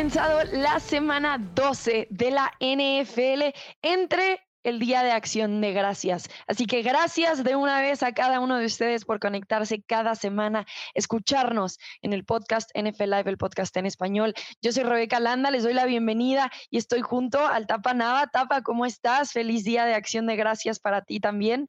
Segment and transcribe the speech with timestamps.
[0.00, 6.30] comenzado la semana 12 de la NFL entre el Día de Acción de Gracias.
[6.46, 10.64] Así que gracias de una vez a cada uno de ustedes por conectarse cada semana,
[10.94, 14.32] escucharnos en el podcast NFL Live, el podcast en español.
[14.62, 18.26] Yo soy Rebeca Landa, les doy la bienvenida y estoy junto al Tapa Nava.
[18.28, 19.32] Tapa, ¿cómo estás?
[19.32, 21.68] Feliz Día de Acción de Gracias para ti también.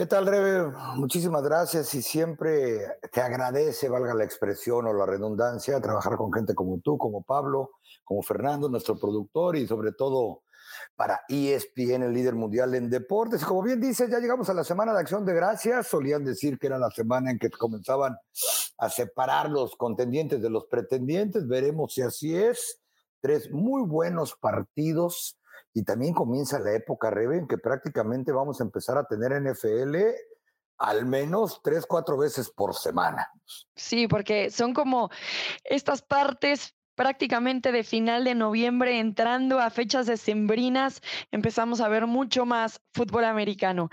[0.00, 0.72] ¿Qué tal, Rebe?
[0.96, 6.54] Muchísimas gracias y siempre te agradece, valga la expresión o la redundancia, trabajar con gente
[6.54, 7.72] como tú, como Pablo,
[8.02, 10.40] como Fernando, nuestro productor y sobre todo
[10.96, 13.44] para ESPN, el líder mundial en deportes.
[13.44, 15.88] Como bien dices, ya llegamos a la semana de acción de gracias.
[15.88, 18.16] Solían decir que era la semana en que comenzaban
[18.78, 21.46] a separar los contendientes de los pretendientes.
[21.46, 22.80] Veremos si así es.
[23.20, 25.36] Tres muy buenos partidos
[25.72, 29.96] y también comienza la época, Rebe, en que prácticamente vamos a empezar a tener NFL
[30.78, 33.30] al menos tres, cuatro veces por semana.
[33.76, 35.10] Sí, porque son como
[35.64, 41.00] estas partes prácticamente de final de noviembre, entrando a fechas decembrinas,
[41.30, 43.88] empezamos a ver mucho más fútbol americano.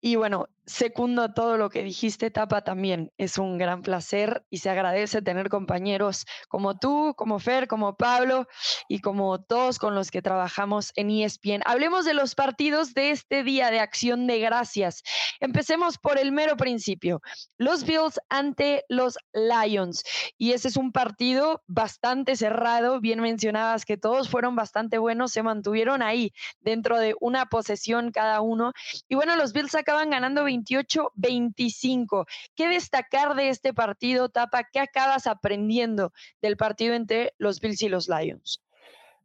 [0.00, 4.68] Y bueno, Segundo todo lo que dijiste, Tapa, también es un gran placer y se
[4.68, 8.46] agradece tener compañeros como tú, como Fer, como Pablo
[8.86, 11.62] y como todos con los que trabajamos en ESPN.
[11.64, 15.02] Hablemos de los partidos de este día de acción de gracias.
[15.40, 17.22] Empecemos por el mero principio.
[17.56, 20.04] Los Bills ante los Lions.
[20.36, 23.00] Y ese es un partido bastante cerrado.
[23.00, 28.42] Bien mencionabas que todos fueron bastante buenos, se mantuvieron ahí dentro de una posesión cada
[28.42, 28.74] uno.
[29.08, 32.26] Y bueno, los Bills acaban ganando 20 28-25.
[32.54, 34.64] ¿Qué destacar de este partido, Tapa?
[34.64, 38.62] ¿Qué acabas aprendiendo del partido entre los Bills y los Lions?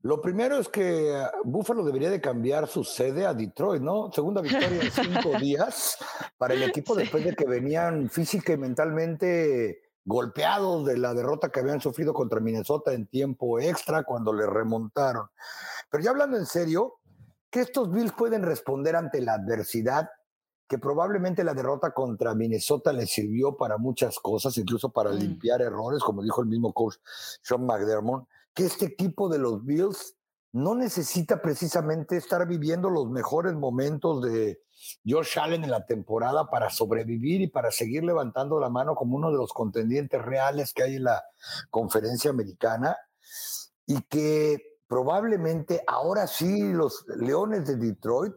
[0.04, 4.12] Lo primero es que ah, Buffalo debería de cambiar su sede a Detroit, ¿no?
[4.12, 5.98] Segunda victoria en cinco días
[6.38, 11.62] para el equipo después de que venían física y mentalmente golpeados de la derrota que
[11.62, 15.28] habían sufrido contra Minnesota en tiempo extra cuando le remontaron.
[15.90, 17.00] Pero ya hablando en serio,
[17.50, 20.10] que estos Bills pueden responder ante la adversidad
[20.68, 25.16] que probablemente la derrota contra Minnesota le sirvió para muchas cosas, incluso para mm.
[25.16, 26.96] limpiar errores, como dijo el mismo coach
[27.42, 30.16] Sean McDermott, que este equipo de los Bills
[30.54, 34.62] no necesita precisamente estar viviendo los mejores momentos de
[35.06, 39.32] Josh Allen en la temporada para sobrevivir y para seguir levantando la mano como uno
[39.32, 41.24] de los contendientes reales que hay en la
[41.72, 42.96] conferencia americana
[43.88, 48.36] y que probablemente ahora sí los Leones de Detroit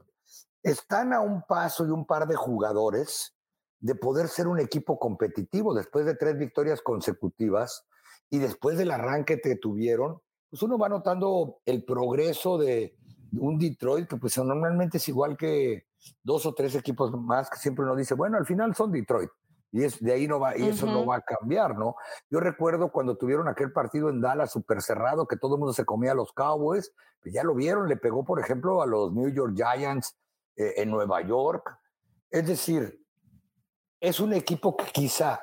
[0.66, 3.36] están a un paso y un par de jugadores
[3.78, 7.86] de poder ser un equipo competitivo después de tres victorias consecutivas
[8.30, 12.96] y después del arranque que tuvieron, pues uno va notando el progreso de
[13.38, 15.86] un Detroit que pues normalmente es igual que
[16.24, 19.30] dos o tres equipos más que siempre uno dice, bueno, al final son Detroit.
[19.70, 21.96] Y es, de ahí no va, y eso no va a cambiar, ¿no?
[22.30, 25.84] Yo recuerdo cuando tuvieron aquel partido en Dallas súper cerrado, que todo el mundo se
[25.84, 29.28] comía a los Cowboys, pues ya lo vieron, le pegó, por ejemplo, a los New
[29.28, 30.16] York Giants,
[30.56, 31.78] eh, en Nueva York.
[32.30, 33.04] Es decir,
[34.00, 35.40] es un equipo que quizá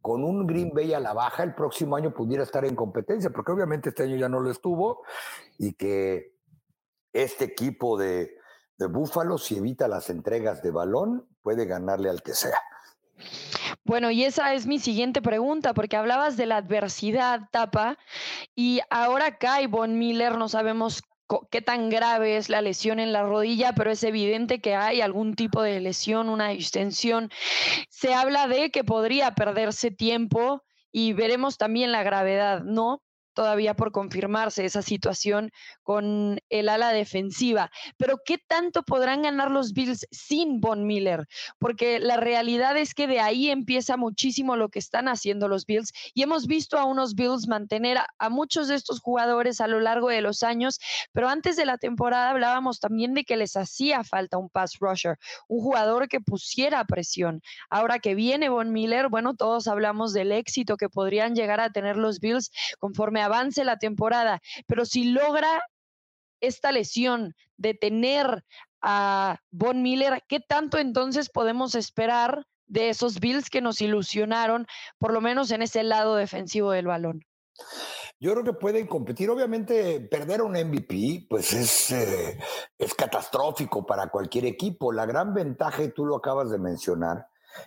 [0.00, 3.52] con un Green Bay a la baja el próximo año pudiera estar en competencia, porque
[3.52, 5.02] obviamente este año ya no lo estuvo
[5.58, 6.34] y que
[7.12, 8.36] este equipo de,
[8.76, 12.58] de Búfalo, si evita las entregas de balón, puede ganarle al que sea.
[13.84, 17.98] Bueno, y esa es mi siguiente pregunta, porque hablabas de la adversidad, Tapa,
[18.54, 21.02] y ahora Kai Von Miller no sabemos
[21.50, 25.34] qué tan grave es la lesión en la rodilla, pero es evidente que hay algún
[25.34, 27.30] tipo de lesión, una distensión.
[27.88, 30.62] Se habla de que podría perderse tiempo
[30.92, 33.02] y veremos también la gravedad, ¿no?
[33.34, 35.50] Todavía por confirmarse esa situación
[35.82, 37.70] con el ala defensiva.
[37.96, 41.26] Pero ¿qué tanto podrán ganar los Bills sin Von Miller?
[41.58, 45.92] Porque la realidad es que de ahí empieza muchísimo lo que están haciendo los Bills
[46.14, 50.08] y hemos visto a unos Bills mantener a, muchos de estos jugadores a lo largo
[50.08, 50.80] de los años,
[51.12, 55.18] pero antes de la temporada hablábamos también de que les hacía falta un pass rusher,
[55.48, 57.42] un jugador que pusiera presión.
[57.70, 61.96] Ahora que viene Von Miller, bueno, todos hablamos del éxito que podrían llegar a tener
[61.96, 65.62] los Bills conforme avance la temporada, pero si logra
[66.40, 68.44] esta lesión de tener
[68.82, 74.66] a Von Miller, ¿qué tanto entonces podemos esperar de esos Bills que nos ilusionaron,
[74.98, 77.24] por lo menos en ese lado defensivo del balón?
[78.20, 79.30] Yo creo que pueden competir.
[79.30, 82.38] Obviamente, perder un MVP, pues es, eh,
[82.78, 84.92] es catastrófico para cualquier equipo.
[84.92, 87.26] La gran ventaja, y tú lo acabas de mencionar,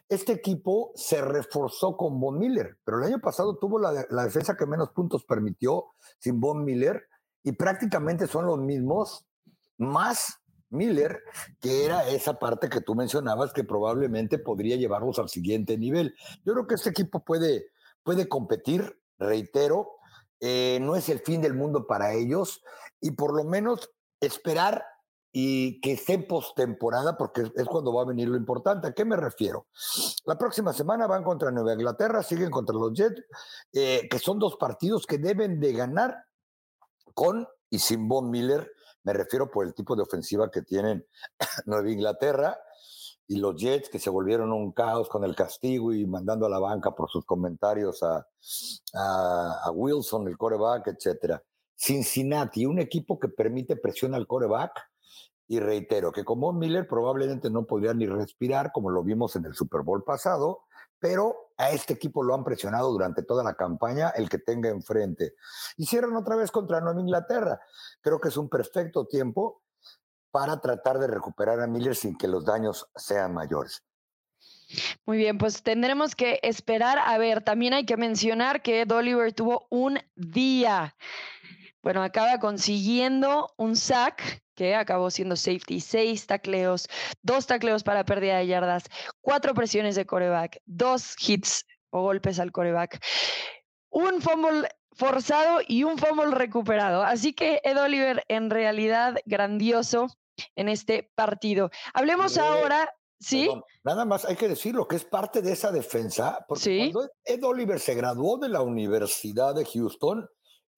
[0.10, 4.66] este equipo se reforzó con Von Miller, pero el año pasado tuvo la, defensa que
[4.66, 5.86] menos puntos permitió
[6.19, 7.07] sin Von Miller
[7.44, 9.25] y prácticamente son los mismos,
[9.78, 10.39] más
[10.69, 11.22] Miller,
[11.62, 16.16] que era esa parte que tú mencionabas que probablemente podría llevarlos al siguiente nivel.
[16.44, 17.68] Yo creo que este equipo puede,
[18.04, 19.92] puede competir, reitero,
[20.40, 22.63] eh, no es el fin del mundo para ellos
[23.00, 24.86] y por lo menos esperar
[25.31, 28.88] y que esté postemporada, porque es cuando va a venir lo importante.
[28.88, 29.68] ¿A qué me refiero?
[30.25, 33.21] La próxima semana van contra Nueva Inglaterra, siguen contra los Jets,
[33.74, 36.15] eh, que son dos partidos que deben de ganar
[37.13, 38.71] con y sin Von Miller.
[39.03, 41.06] Me refiero por el tipo de ofensiva que tienen
[41.65, 42.57] Nueva Inglaterra
[43.27, 46.59] y los Jets que se volvieron un caos con el castigo y mandando a la
[46.59, 48.25] banca por sus comentarios a,
[48.94, 51.44] a, Wilson, el coreback, etcétera.
[51.75, 54.71] Cincinnati, un equipo que permite presión al coreback,
[55.47, 59.55] y reitero que como Miller probablemente no podría ni respirar, como lo vimos en el
[59.55, 60.63] Super Bowl pasado,
[60.99, 65.33] pero a este equipo lo han presionado durante toda la campaña el que tenga enfrente.
[65.77, 67.59] Y cierran otra vez contra Nueva Inglaterra.
[68.01, 69.61] Creo que es un perfecto tiempo
[70.31, 73.83] para tratar de recuperar a Miller sin que los daños sean mayores.
[75.05, 76.99] Muy bien, pues tendremos que esperar.
[76.99, 80.95] A ver, también hay que mencionar que Dolliver tuvo un día.
[81.81, 86.89] Bueno, acaba consiguiendo un sack que acabó siendo safety, seis tacleos,
[87.21, 88.86] dos tacleos para pérdida de yardas,
[89.21, 93.00] cuatro presiones de coreback, dos hits o golpes al coreback,
[93.92, 97.04] un fumble forzado y un fumble recuperado.
[97.04, 100.07] Así que Ed Oliver en realidad grandioso
[100.56, 101.69] en este partido.
[101.94, 103.50] Hablemos ahora ¿Sí?
[103.83, 107.44] nada más hay que decir lo que es parte de esa defensa, porque cuando Ed
[107.44, 110.27] Oliver se graduó de la Universidad de Houston,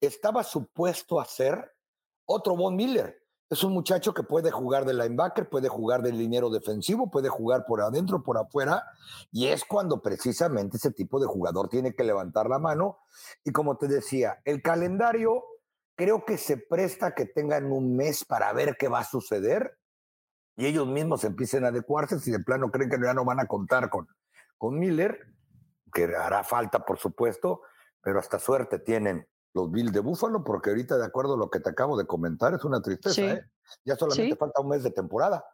[0.00, 1.72] estaba supuesto a ser
[2.26, 3.19] otro Von Miller.
[3.50, 7.66] Es un muchacho que puede jugar de linebacker, puede jugar de liniero defensivo, puede jugar
[7.66, 8.84] por adentro, por afuera,
[9.32, 13.00] y es cuando precisamente ese tipo de jugador tiene que levantar la mano.
[13.44, 15.42] Y como te decía, el calendario
[15.96, 19.76] creo que se presta que tengan un mes para ver qué va a suceder
[20.56, 23.46] y ellos mismos empiecen a adecuarse si de plano creen que ya no van a
[23.46, 24.06] contar con,
[24.58, 25.26] con Miller,
[25.92, 27.62] que hará falta, por supuesto,
[28.00, 31.60] pero hasta suerte tienen los Bills de Búfalo, porque ahorita, de acuerdo a lo que
[31.60, 33.22] te acabo de comentar, es una tristeza.
[33.22, 33.44] ¿eh?
[33.84, 35.44] Ya solamente falta un mes de temporada.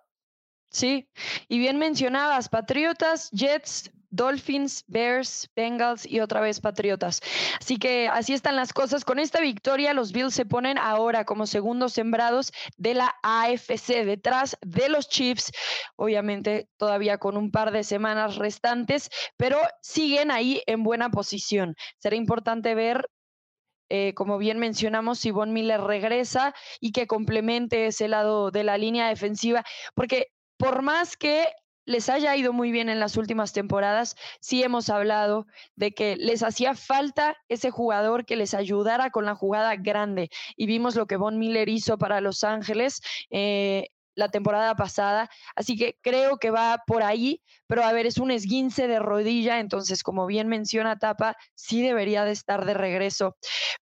[0.70, 1.08] Sí,
[1.48, 7.20] y bien mencionabas, Patriotas, Jets, Dolphins, Bears, Bengals y otra vez Patriotas.
[7.60, 9.04] Así que así están las cosas.
[9.04, 14.56] Con esta victoria, los Bills se ponen ahora como segundos sembrados de la AFC, detrás
[14.62, 15.52] de los Chiefs,
[15.96, 21.74] obviamente todavía con un par de semanas restantes, pero siguen ahí en buena posición.
[21.98, 23.08] Será importante ver
[23.88, 28.78] eh, como bien mencionamos, si Von Miller regresa y que complemente ese lado de la
[28.78, 31.46] línea defensiva, porque por más que
[31.86, 35.46] les haya ido muy bien en las últimas temporadas, sí hemos hablado
[35.76, 40.28] de que les hacía falta ese jugador que les ayudara con la jugada grande.
[40.56, 43.00] Y vimos lo que Von Miller hizo para Los Ángeles.
[43.30, 48.18] Eh, la temporada pasada, así que creo que va por ahí, pero a ver, es
[48.18, 53.36] un esguince de rodilla, entonces como bien menciona Tapa, sí debería de estar de regreso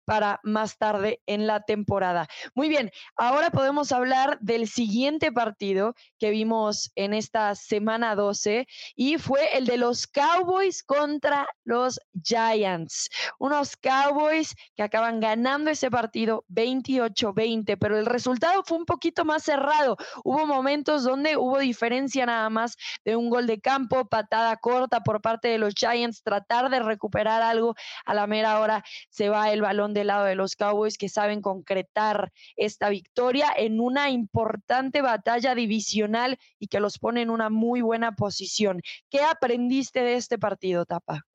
[0.05, 2.27] para más tarde en la temporada.
[2.55, 9.17] Muy bien, ahora podemos hablar del siguiente partido que vimos en esta semana 12 y
[9.17, 13.09] fue el de los Cowboys contra los Giants.
[13.39, 19.43] Unos Cowboys que acaban ganando ese partido 28-20, pero el resultado fue un poquito más
[19.43, 19.97] cerrado.
[20.23, 25.21] Hubo momentos donde hubo diferencia nada más de un gol de campo, patada corta por
[25.21, 27.75] parte de los Giants, tratar de recuperar algo.
[28.05, 31.41] A la mera hora se va el balón del lado de los Cowboys que saben
[31.41, 37.81] concretar esta victoria en una importante batalla divisional y que los pone en una muy
[37.81, 38.81] buena posición.
[39.09, 41.25] ¿Qué aprendiste de este partido, Tapa?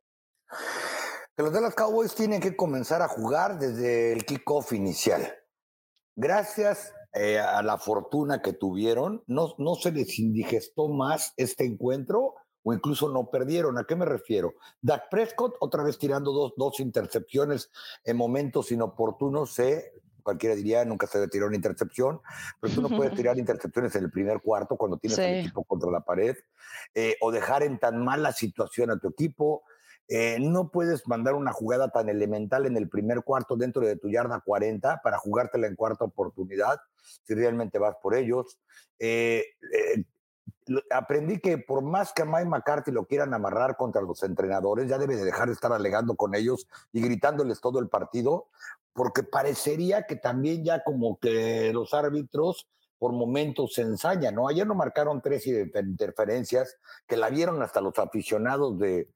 [1.37, 5.31] Que los de los Cowboys tienen que comenzar a jugar desde el kickoff inicial.
[6.17, 12.35] Gracias eh, a la fortuna que tuvieron, no, no se les indigestó más este encuentro
[12.62, 13.79] o incluso no perdieron.
[13.79, 14.55] ¿A qué me refiero?
[14.83, 17.71] Dak Prescott otra vez tirando dos, dos intercepciones
[18.05, 19.55] en momentos inoportunos.
[19.55, 19.93] sé
[20.29, 22.21] cualquiera diría, nunca se debe tirar una intercepción,
[22.61, 25.91] pero tú no puedes tirar intercepciones en el primer cuarto cuando tienes el equipo contra
[25.91, 26.37] la pared,
[26.95, 29.62] eh, o dejar en tan mala situación a tu equipo.
[30.09, 34.09] Eh, no puedes mandar una jugada tan elemental en el primer cuarto dentro de tu
[34.09, 36.81] yarda 40 para jugártela en cuarta oportunidad,
[37.25, 38.59] si realmente vas por ellos.
[38.99, 40.05] Eh, eh,
[40.91, 44.97] aprendí que por más que a Mike McCarthy lo quieran amarrar contra los entrenadores, ya
[44.97, 48.49] debe de dejar de estar alegando con ellos y gritándoles todo el partido,
[48.95, 52.67] porque parecería que también ya como que los árbitros
[52.99, 54.49] por momentos se ensañan, ¿no?
[54.49, 59.09] Ayer no marcaron tres interferencias que la vieron hasta los aficionados de,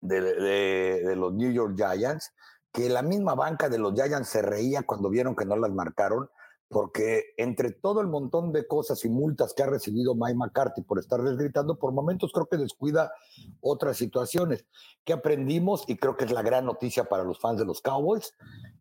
[0.00, 2.32] de, los New York Giants,
[2.72, 6.28] que la misma banca de los Giants se reía cuando vieron que no las marcaron,
[6.68, 11.00] porque entre todo el montón de cosas y multas que ha recibido Mike McCarthy por
[11.00, 13.12] estarles gritando, por momentos creo que descuida
[13.60, 14.64] otras situaciones.
[15.04, 15.82] que aprendimos?
[15.88, 18.34] Y creo que es la gran noticia para los fans de los Cowboys,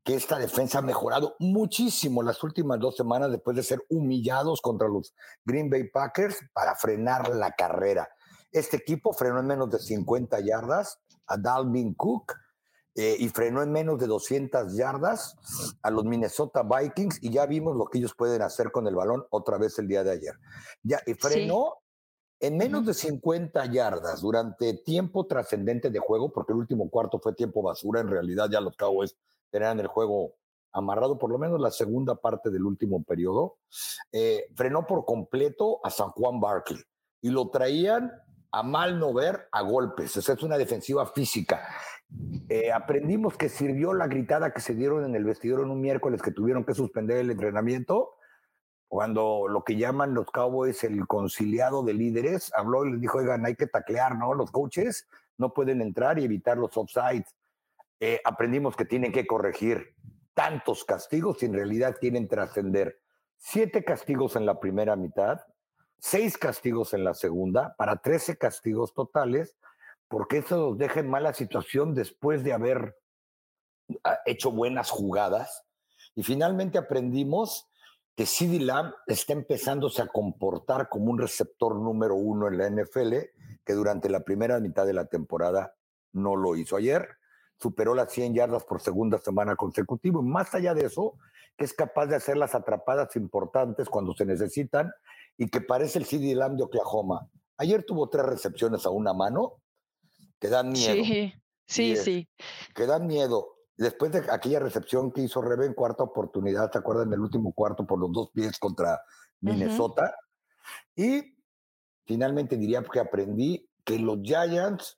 [0.04, 4.88] que esta defensa ha mejorado muchísimo las últimas dos semanas después de ser humillados contra
[4.88, 8.08] los Green Bay Packers para frenar la carrera.
[8.52, 12.34] Este equipo frenó en menos de 50 yardas a Dalvin Cook
[12.96, 15.38] eh, y frenó en menos de 200 yardas
[15.82, 19.26] a los Minnesota Vikings y ya vimos lo que ellos pueden hacer con el balón
[19.30, 20.34] otra vez el día de ayer.
[20.84, 21.76] Ya, y frenó
[22.42, 27.34] en menos de 50 yardas durante tiempo trascendente de juego, porque el último cuarto fue
[27.34, 29.16] tiempo basura, en realidad ya los Cowboys
[29.50, 30.36] tenían el juego
[30.72, 33.58] amarrado por lo menos la segunda parte del último periodo,
[34.12, 36.82] eh, frenó por completo a San Juan Barkley
[37.22, 38.12] y lo traían
[38.52, 40.18] a mal no ver a golpes.
[40.18, 41.68] Esa es una defensiva física.
[42.48, 46.22] Eh, aprendimos que sirvió la gritada que se dieron en el vestidor en un miércoles
[46.22, 48.16] que tuvieron que suspender el entrenamiento,
[48.88, 53.46] cuando lo que llaman los Cowboys el conciliado de líderes habló y les dijo, oigan,
[53.46, 54.34] hay que taclear, ¿no?
[54.34, 57.36] Los coaches no pueden entrar y evitar los offsides.
[58.00, 59.94] Eh, aprendimos que tienen que corregir
[60.34, 63.00] tantos castigos y en realidad quieren trascender.
[63.38, 65.42] Siete castigos en la primera mitad,
[66.00, 69.58] seis castigos en la segunda, para 13 castigos totales,
[70.08, 72.98] porque eso nos deja en mala situación después de haber
[74.04, 75.66] ah, hecho buenas jugadas.
[76.16, 77.70] Y finalmente aprendimos
[78.16, 78.28] que
[78.60, 83.14] Lamb está empezándose a comportar como un receptor número uno en la NFL,
[83.64, 85.74] que durante la primera mitad de la temporada
[86.12, 86.76] no lo hizo.
[86.76, 87.08] Ayer
[87.60, 91.16] superó las 100 yardas por segunda semana consecutiva y más allá de eso,
[91.58, 94.92] que es capaz de hacer las atrapadas importantes cuando se necesitan
[95.38, 97.30] y que parece el CD Lamb de Oklahoma.
[97.58, 99.56] Ayer tuvo tres recepciones a una mano
[100.40, 101.04] que dan miedo.
[101.04, 101.34] Sí,
[101.66, 102.30] sí, sí.
[102.74, 103.56] Que dan miedo.
[103.76, 107.08] Después de aquella recepción que hizo Rebe en cuarta oportunidad, ¿te acuerdas?
[107.08, 109.02] En el último cuarto por los dos pies contra
[109.42, 110.16] Minnesota.
[110.96, 111.36] Y
[112.06, 114.98] finalmente diría que aprendí que los Giants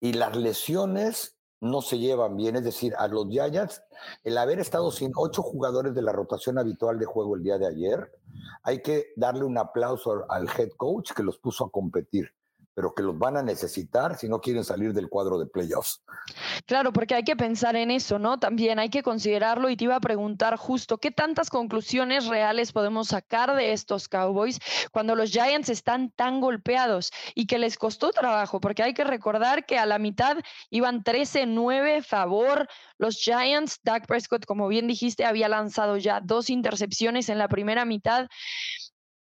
[0.00, 2.56] y las lesiones no se llevan bien.
[2.56, 3.82] Es decir, a los Giants,
[4.24, 7.68] el haber estado sin ocho jugadores de la rotación habitual de juego el día de
[7.68, 8.12] ayer,
[8.62, 12.34] hay que darle un aplauso al head coach que los puso a competir
[12.74, 16.02] pero que los van a necesitar si no quieren salir del cuadro de playoffs.
[16.66, 18.38] Claro, porque hay que pensar en eso, ¿no?
[18.38, 23.08] También hay que considerarlo y te iba a preguntar justo, ¿qué tantas conclusiones reales podemos
[23.08, 24.58] sacar de estos Cowboys
[24.90, 28.60] cuando los Giants están tan golpeados y que les costó trabajo?
[28.60, 30.38] Porque hay que recordar que a la mitad
[30.70, 33.80] iban 13-9 favor los Giants.
[33.82, 38.28] Dak Prescott, como bien dijiste, había lanzado ya dos intercepciones en la primera mitad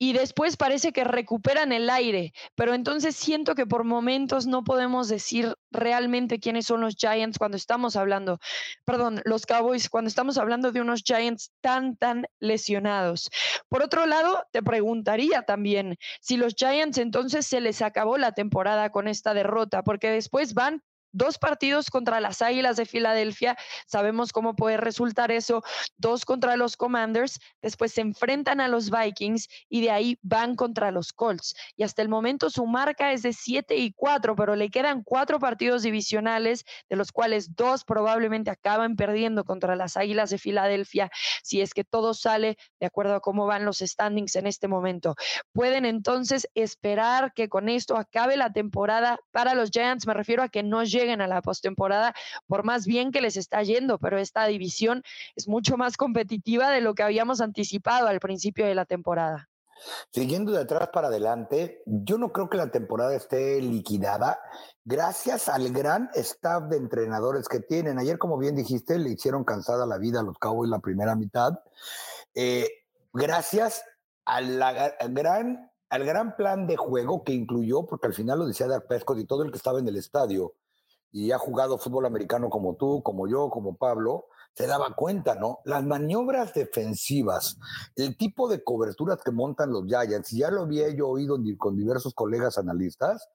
[0.02, 5.08] y después parece que recuperan el aire, pero entonces siento que por momentos no podemos
[5.08, 8.40] decir realmente quiénes son los Giants cuando estamos hablando,
[8.84, 13.30] perdón, los Cowboys, cuando estamos hablando de unos Giants tan, tan lesionados.
[13.70, 18.90] Por otro lado, te preguntaría también si los Giants entonces se les acabó la temporada
[18.90, 24.56] con esta derrota, porque después van dos partidos contra las Águilas de Filadelfia, sabemos cómo
[24.56, 25.64] puede resultar eso,
[25.98, 30.92] dos contra los Commanders, después se enfrentan a los Vikings y de ahí van contra
[30.92, 31.56] los Colts.
[31.76, 35.40] Y hasta el momento su marca es de 7 y 4, pero le quedan cuatro
[35.40, 41.12] partidos divisionales, de los cuales dos probablemente acaban perdiendo contra las Águilas de Filadelfia,
[41.44, 45.16] si es que todo sale de acuerdo a cómo van los standings en este momento.
[45.54, 50.50] Pueden entonces esperar que con esto acabe la temporada para los Giants, me refiero a
[50.50, 52.14] que no llegue lleguen a la postemporada,
[52.48, 55.04] por más bien que les está yendo, pero esta división
[55.36, 59.50] es mucho más competitiva de lo que habíamos anticipado al principio de la temporada.
[60.12, 64.40] Siguiendo de atrás para adelante, yo no creo que la temporada esté liquidada
[64.86, 67.98] gracias al gran staff de entrenadores que tienen.
[67.98, 71.60] Ayer, como bien dijiste, le hicieron cansada la vida a los Cowboys la primera mitad.
[72.36, 72.70] Eh,
[73.14, 73.84] gracias
[74.26, 78.88] a gran, al gran plan de juego que incluyó, porque al final lo decía Dark
[78.88, 80.54] Pescott y todo el que estaba en el estadio,
[81.12, 85.60] y ha jugado fútbol americano como tú, como yo, como Pablo, se daba cuenta, ¿no?
[85.66, 87.58] Las maniobras defensivas,
[87.96, 92.14] el tipo de coberturas que montan los Giants, ya lo había yo oído con diversos
[92.14, 93.30] colegas analistas,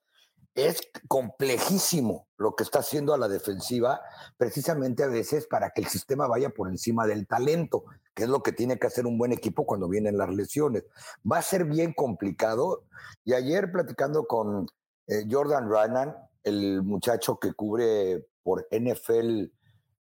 [0.57, 4.01] es complejísimo lo que está haciendo a la defensiva,
[4.37, 7.83] precisamente a veces para que el sistema vaya por encima del talento,
[8.15, 10.83] que es lo que tiene que hacer un buen equipo cuando vienen las lesiones.
[11.31, 12.85] Va a ser bien complicado.
[13.23, 14.65] Y ayer platicando con
[15.05, 16.15] eh, Jordan Ryan,
[16.47, 19.51] el muchacho que cubre por NFL,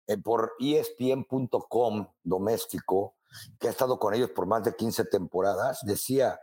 [0.08, 3.15] eh, por ESPN.com doméstico,
[3.60, 6.39] que ha estado con ellos por más de 15 temporadas, decía,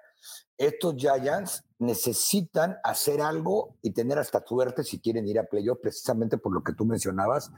[0.59, 6.39] estos Giants necesitan hacer algo y tener hasta suerte si quieren ir a playoff, precisamente
[6.39, 7.51] por lo que tú mencionabas,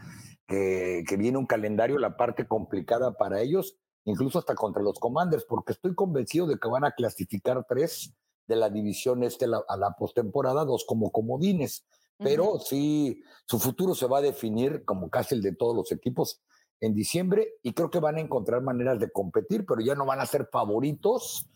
[0.46, 5.72] que, viene un calendario, la parte complicada para ellos incluso hasta contra los Commanders, porque
[5.72, 8.14] estoy convencido de que van a clasificar tres
[8.46, 11.84] de la división este a la postemporada, dos como comodines.
[12.18, 16.42] Pero sí, su futuro se va a definir como casi el de todos los equipos
[16.80, 20.20] en diciembre y creo que van a encontrar maneras de competir, pero ya no van
[20.20, 21.48] a ser favoritos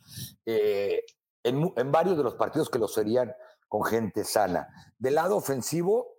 [0.46, 1.04] eh,
[1.42, 3.32] en, varios de los partidos que lo serían
[3.68, 4.68] con gente sana.
[4.98, 6.14] Del lado ofensivo,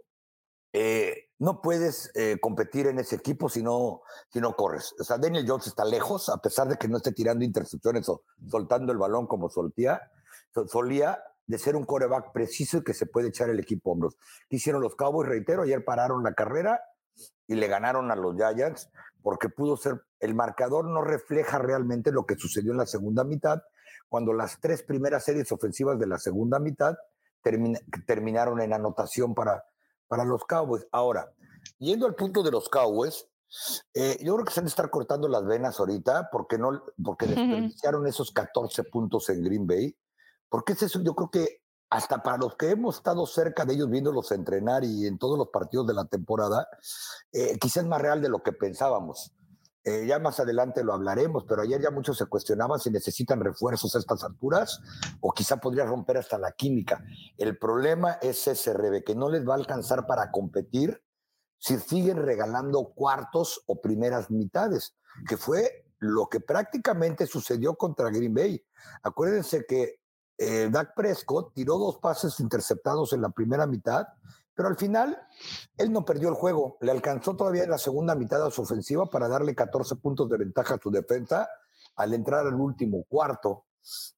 [0.74, 4.96] eh, no puedes eh, competir en ese equipo si no, si no corres.
[5.00, 8.24] O sea, Daniel Jones está lejos, a pesar de que no esté tirando intercepciones o
[8.50, 10.02] soltando el balón como soltía,
[10.68, 14.18] solía de ser un coreback preciso y que se puede echar el equipo a hombros.
[14.50, 15.28] ¿Qué hicieron los Cowboys?
[15.28, 16.82] Reitero, ayer pararon la carrera
[17.48, 18.90] y le ganaron a los Giants
[19.22, 23.62] porque pudo ser, el marcador no refleja realmente lo que sucedió en la segunda mitad,
[24.10, 26.96] cuando las tres primeras series ofensivas de la segunda mitad
[28.06, 29.64] terminaron en anotación para,
[30.08, 30.86] para los Cowboys.
[30.92, 31.34] Ahora,
[31.80, 33.28] yendo al punto de los Cowboys,
[33.94, 37.26] eh, yo creo que se van a estar cortando las venas ahorita porque no porque
[37.28, 39.96] desperdiciaron esos 14 puntos en Green Bay.
[40.54, 43.90] Porque es eso, yo creo que hasta para los que hemos estado cerca de ellos
[43.90, 46.68] viéndolos entrenar y en todos los partidos de la temporada,
[47.32, 49.34] eh, quizás más real de lo que pensábamos.
[49.84, 53.96] Eh, ya más adelante lo hablaremos, pero ayer ya muchos se cuestionaban si necesitan refuerzos
[53.96, 54.80] a estas alturas
[55.22, 57.04] o quizá podría romper hasta la química.
[57.36, 61.04] El problema es ese, Rebe, que no les va a alcanzar para competir
[61.58, 64.96] si siguen regalando cuartos o primeras mitades,
[65.28, 68.64] que fue lo que prácticamente sucedió contra Green Bay.
[69.02, 70.03] Acuérdense que
[70.38, 74.08] eh, Dak Prescott tiró dos pases interceptados en la primera mitad,
[74.56, 75.18] pero al final
[75.78, 76.78] él no perdió el juego.
[76.82, 80.38] Le alcanzó todavía en la segunda mitad a su ofensiva para darle 14 puntos de
[80.38, 81.50] ventaja a su defensa
[81.96, 83.66] al entrar al último cuarto.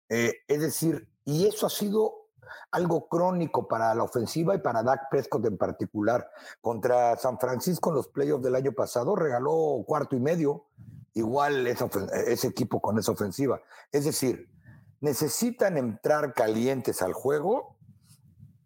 [0.10, 2.26] Eh, es decir, y eso ha sido
[2.72, 6.30] algo crónico para la ofensiva y para Dak Prescott en particular.
[6.62, 10.66] Contra San Francisco en los playoffs del año pasado regaló cuarto y medio,
[11.14, 13.62] igual ese equipo con esa ofensiva.
[13.92, 14.50] Es decir,
[15.06, 17.78] necesitan entrar calientes al juego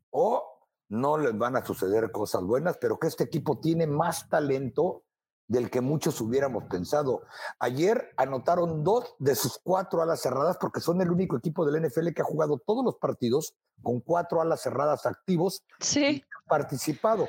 [0.10, 0.44] o
[0.88, 5.04] no les van a suceder cosas buenas, pero que este equipo tiene más talento
[5.48, 7.24] del que muchos hubiéramos pensado.
[7.60, 12.14] Ayer anotaron dos de sus cuatro alas cerradas porque son el único equipo del NFL
[12.14, 16.06] que ha jugado todos los partidos con cuatro alas cerradas activos sí.
[16.06, 17.28] y participado.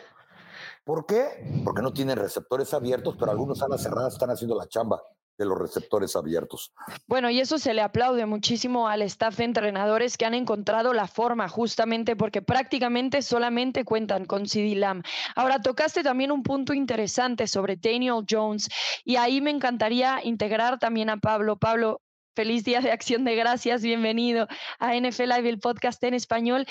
[0.85, 1.63] ¿Por qué?
[1.65, 5.03] Porque no tienen receptores abiertos, pero algunos alas cerradas están haciendo la chamba
[5.41, 6.71] de los receptores abiertos.
[7.07, 11.09] Bueno, y eso se le aplaude muchísimo al staff de entrenadores que han encontrado la
[11.09, 15.03] forma justamente porque prácticamente solamente cuentan con CD Lamb.
[15.35, 18.69] Ahora, tocaste también un punto interesante sobre Daniel Jones
[19.03, 21.57] y ahí me encantaría integrar también a Pablo.
[21.57, 22.03] Pablo,
[22.37, 24.47] feliz día de acción de gracias, bienvenido
[24.79, 26.67] a NFL Live, el podcast en español.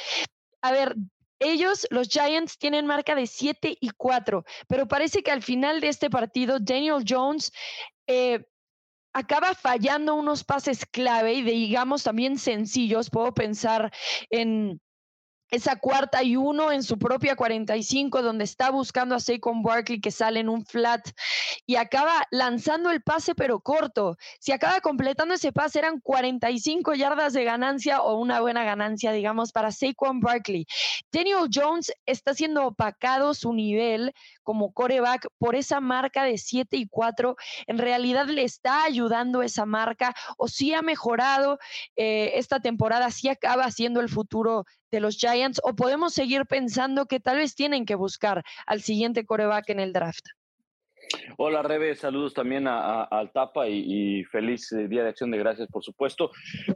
[0.62, 0.96] A ver,
[1.40, 5.88] ellos, los Giants, tienen marca de 7 y 4, pero parece que al final de
[5.88, 7.52] este partido, Daniel Jones
[8.12, 8.44] eh,
[9.13, 13.10] acaba fallando unos pases clave y digamos también sencillos.
[13.10, 13.91] Puedo pensar
[14.30, 14.82] en
[15.52, 20.12] esa cuarta y uno en su propia 45, donde está buscando a Saquon Barkley que
[20.12, 21.10] sale en un flat
[21.66, 24.18] y acaba lanzando el pase, pero corto.
[24.40, 29.52] Si acaba completando ese pase, eran 45 yardas de ganancia o una buena ganancia, digamos,
[29.52, 30.66] para Saquon Barkley.
[31.12, 36.88] Daniel Jones está siendo opacado su nivel como coreback por esa marca de 7 y
[36.88, 37.36] 4.
[37.68, 41.60] En realidad le está ayudando esa marca o si ha mejorado
[41.96, 47.06] eh, esta temporada, si acaba siendo el futuro de los Giants o podemos seguir pensando
[47.06, 50.25] que tal vez tienen que buscar al siguiente coreback en el draft?
[51.38, 55.67] Hola Rebe, saludos también a, al Tapa y, feliz eh, Día de Acción de Gracias,
[55.69, 56.32] por supuesto.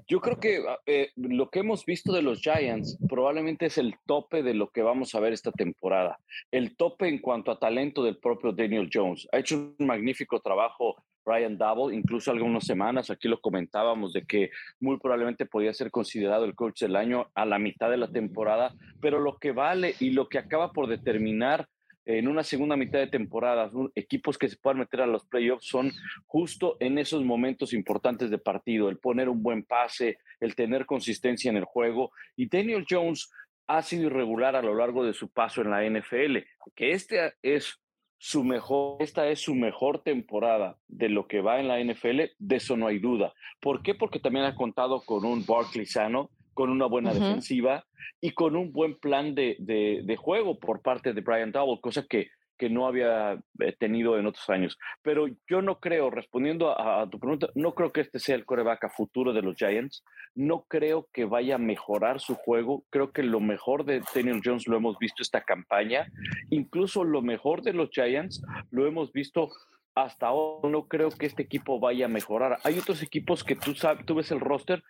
[0.08, 3.96] Yo creo que ah, eh, lo que hemos visto de los Giants probablemente es el
[4.08, 6.18] tope de lo que vamos a ver esta temporada.
[6.52, 9.28] El tope en cuanto a talento del propio Daniel Jones.
[9.32, 10.96] Ha hecho un magnífico trabajo
[11.26, 16.46] Brian Double, incluso algunas semanas, aquí lo comentábamos, de que muy probablemente podía ser considerado
[16.46, 20.12] el coach del año a la mitad de la temporada, pero lo que vale y
[20.12, 21.68] lo que acaba por determinar
[22.06, 25.92] en una segunda mitad de temporada, equipos que se puedan meter a los playoffs son
[26.26, 31.50] justo en esos momentos importantes de partido, el poner un buen pase, el tener consistencia
[31.50, 32.12] en el juego.
[32.36, 33.32] Y Daniel Jones
[33.68, 36.40] ha sido irregular a lo largo de su paso en la NFL,
[36.76, 37.80] que este es
[38.24, 42.56] su mejor, esta es su mejor temporada de lo que va en la NFL, de
[42.56, 43.34] eso no hay duda.
[43.60, 43.96] ¿Por qué?
[43.96, 47.86] Porque también ha contado con un Barkley sano, con una buena defensiva
[48.22, 52.30] y con un buen plan de, de, juego por parte de Brian Double, cosa que
[52.58, 54.78] que no había eh, tenido en otros años.
[55.02, 58.86] Pero yo no creo, respondiendo a, tu pregunta, no creo que este sea el coreback
[58.86, 60.04] a futuro de los Giants.
[60.36, 62.84] No creo que vaya a mejorar su juego.
[62.90, 66.08] Creo que lo mejor de Daniel Jones lo hemos visto esta campaña.
[66.50, 69.50] Incluso lo mejor de los Giants lo hemos visto
[69.96, 72.58] hasta ahora no creo que este equipo vaya a mejorar.
[72.64, 74.84] Hay otros equipos que tú sabes, tú ves el roster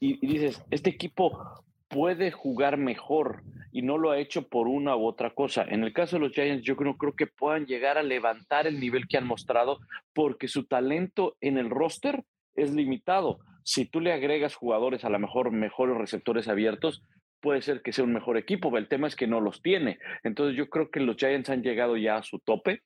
[0.00, 3.42] y, dices, este equipo puede jugar mejor
[3.76, 5.62] y no lo ha hecho por una u otra cosa.
[5.68, 8.80] En el caso de los Giants, yo no creo que puedan llegar a levantar el
[8.80, 9.80] nivel que han mostrado
[10.14, 13.38] porque su talento en el roster es limitado.
[13.64, 17.02] Si tú le agregas jugadores a lo mejor mejores receptores abiertos,
[17.42, 18.74] puede ser que sea un mejor equipo.
[18.78, 19.98] El tema es que no los tiene.
[20.24, 22.80] Entonces yo creo que los Giants han llegado ya a su tope.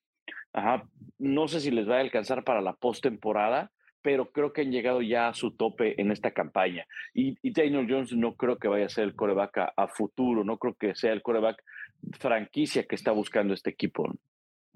[1.21, 3.71] No sé si les va a alcanzar para la postemporada,
[4.03, 6.87] pero creo que han llegado ya a su tope en esta campaña.
[7.15, 10.75] Y, Daniel Jones no creo que vaya a ser el coreback a, futuro, no creo
[10.75, 11.63] que sea el coreback
[12.19, 14.13] franquicia que está buscando este equipo.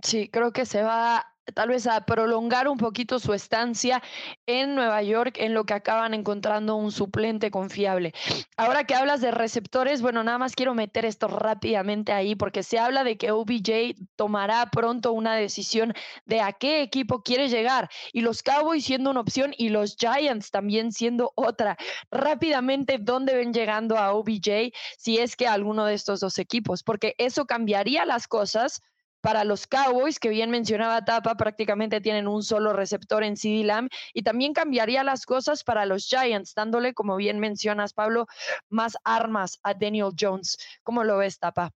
[0.02, 4.02] Sí, creo que se va tal vez a prolongar un poquito su estancia
[4.46, 8.14] en Nueva York en lo que acaban encontrando un suplente confiable.
[8.56, 12.78] Ahora que hablas de receptores, bueno, nada más quiero meter esto rápidamente ahí porque se
[12.78, 15.92] habla de que OBJ tomará pronto una decisión
[16.24, 20.50] de a qué equipo quiere llegar y los Cowboys siendo una opción y los Giants
[20.50, 21.76] también siendo otra.
[22.10, 26.82] Rápidamente, ¿dónde ven llegando a OBJ si es que alguno de estos dos equipos?
[26.82, 28.82] Porque eso cambiaría las cosas
[29.24, 33.88] para los Cowboys, que bien mencionaba Tapa, prácticamente tienen un solo receptor en CD Lamb
[34.12, 38.26] y también cambiaría las cosas para los Giants, dándole, como bien mencionas, Pablo,
[38.68, 40.58] más armas a Daniel Jones.
[40.82, 41.70] ¿Cómo lo ves, Tapa?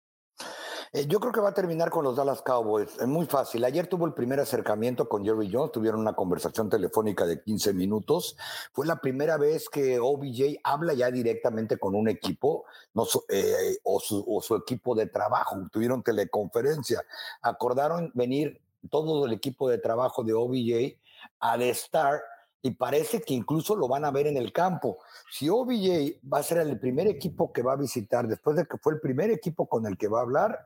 [0.93, 2.97] Eh, yo creo que va a terminar con los Dallas Cowboys.
[2.99, 3.65] Es muy fácil.
[3.65, 8.37] Ayer tuvo el primer acercamiento con Jerry Jones, tuvieron una conversación telefónica de 15 minutos.
[8.73, 14.01] Fue la primera vez que OBJ habla ya directamente con un equipo no, eh, o,
[14.01, 15.57] su, equipo de trabajo.
[15.71, 17.03] Tuvieron teleconferencia.
[17.43, 20.97] Acordaron venir todo el equipo de trabajo de OBJ
[21.41, 22.23] a The Star
[22.63, 24.99] y parece que incluso lo van a ver en el campo.
[25.31, 28.79] Si OBJ va a ser el primer equipo que va a visitar, después de que
[28.79, 30.65] fue el primer equipo con el que va a hablar,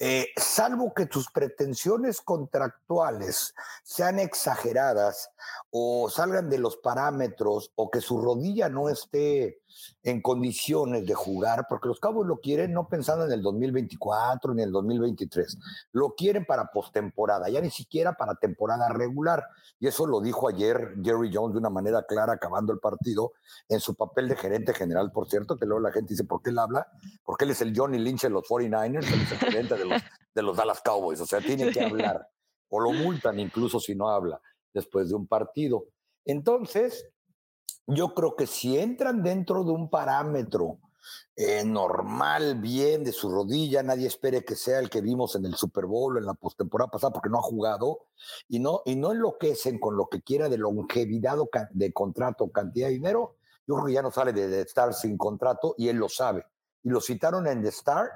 [0.00, 5.30] eh, salvo que tus pretensiones contractuales sean exageradas
[5.70, 9.62] o salgan de los parámetros o que su rodilla no esté
[10.02, 14.62] en condiciones de jugar, porque los Cabos lo quieren no pensando en el 2024 ni
[14.62, 15.58] en el 2023,
[15.92, 19.44] lo quieren para postemporada, ya ni siquiera para temporada regular.
[19.80, 23.32] Y eso lo dijo ayer Jerry Jones de una manera clara, acabando el partido,
[23.68, 26.50] en su papel de gerente general, por cierto, que luego la gente dice, ¿por qué
[26.50, 26.86] él habla?
[27.24, 30.02] Porque él es el Johnny Lynch de los 49ers, él es el gerente de los,
[30.34, 32.28] de los Dallas Cowboys, o sea, tiene que hablar,
[32.68, 34.40] o lo multan incluso si no habla
[34.72, 35.86] después de un partido.
[36.24, 37.06] Entonces,
[37.86, 40.78] yo creo que si entran dentro de un parámetro
[41.36, 45.54] eh, normal, bien de su rodilla, nadie espere que sea el que vimos en el
[45.54, 48.06] Super Bowl, en la postemporada pasada, porque no ha jugado,
[48.48, 51.36] y no, y no enloquecen con lo que quiera de longevidad
[51.70, 55.74] de contrato, cantidad de dinero, yo creo que ya no sale de, estar sin contrato
[55.78, 56.44] y él lo sabe.
[56.82, 58.10] Y lo citaron en The Star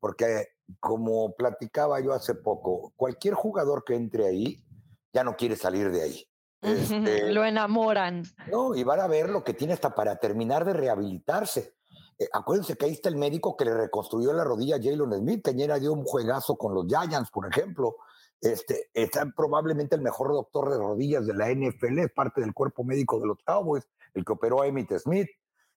[0.00, 0.48] porque,
[0.80, 4.64] como platicaba yo hace poco, cualquier jugador que entre ahí
[5.12, 6.26] ya no quiere salir de ahí.
[6.62, 8.22] Este, lo enamoran.
[8.50, 11.74] No, y van a ver lo que tiene hasta para terminar de rehabilitarse.
[12.18, 15.44] Eh, acuérdense que ahí está el médico que le reconstruyó la rodilla a Jalen Smith,
[15.44, 17.96] que ayer dio un juegazo con los Giants, por ejemplo.
[18.40, 22.84] Este, está probablemente el mejor doctor de rodillas de la NFL, es parte del cuerpo
[22.84, 25.28] médico de los Cowboys, el que operó a Emmitt Smith.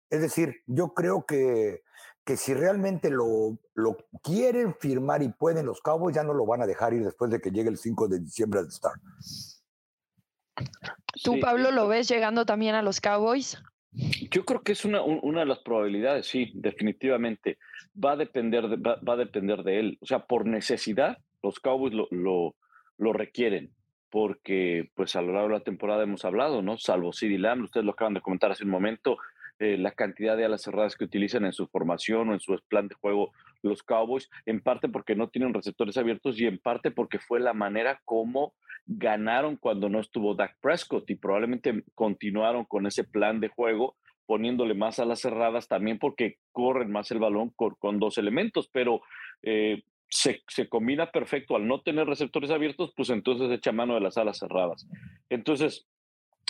[0.09, 1.81] Es decir, yo creo que,
[2.23, 6.61] que si realmente lo, lo quieren firmar y pueden los Cowboys, ya no lo van
[6.61, 9.01] a dejar ir después de que llegue el 5 de diciembre al start.
[11.23, 13.61] ¿Tú, Pablo, lo ves llegando también a los Cowboys?
[13.91, 17.57] Yo creo que es una, una de las probabilidades, sí, definitivamente.
[18.03, 19.97] Va a, depender de, va, a depender de él.
[20.01, 22.55] O sea, por necesidad, los Cowboys lo, lo,
[22.97, 23.71] lo, requieren,
[24.09, 26.77] porque pues a lo largo de la temporada hemos hablado, ¿no?
[26.77, 29.17] Salvo CD Lamb, ustedes lo acaban de comentar hace un momento,
[29.59, 32.89] eh, la cantidad de alas cerradas que utilizan en su formación o en su plan
[32.89, 33.31] de juego
[33.65, 37.53] los Cowboys, en parte porque no tienen receptores abiertos y en parte porque fue la
[37.53, 38.53] manera como
[38.85, 44.73] ganaron cuando no estuvo Dak Prescott y probablemente continuaron con ese plan de juego poniéndole
[44.73, 49.01] más alas cerradas también porque corren más el balón con, dos elementos, pero
[49.43, 54.17] eh, se, combina perfecto al no tener receptores abiertos, pues entonces echa mano de las
[54.17, 54.87] alas cerradas.
[55.29, 55.87] Entonces,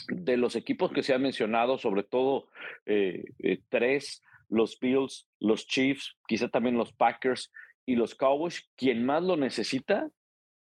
[0.08, 2.47] de los equipos que se han mencionado, sobre todo
[2.86, 7.51] eh, eh, tres, los Bills, los Chiefs, quizá también los Packers
[7.86, 10.10] y los Cowboys, quien más lo necesita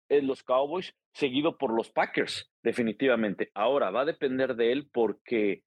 [0.08, 3.50] es los Cowboys, seguido por los Packers, definitivamente.
[3.54, 5.62] Ahora, va a depender de él porque,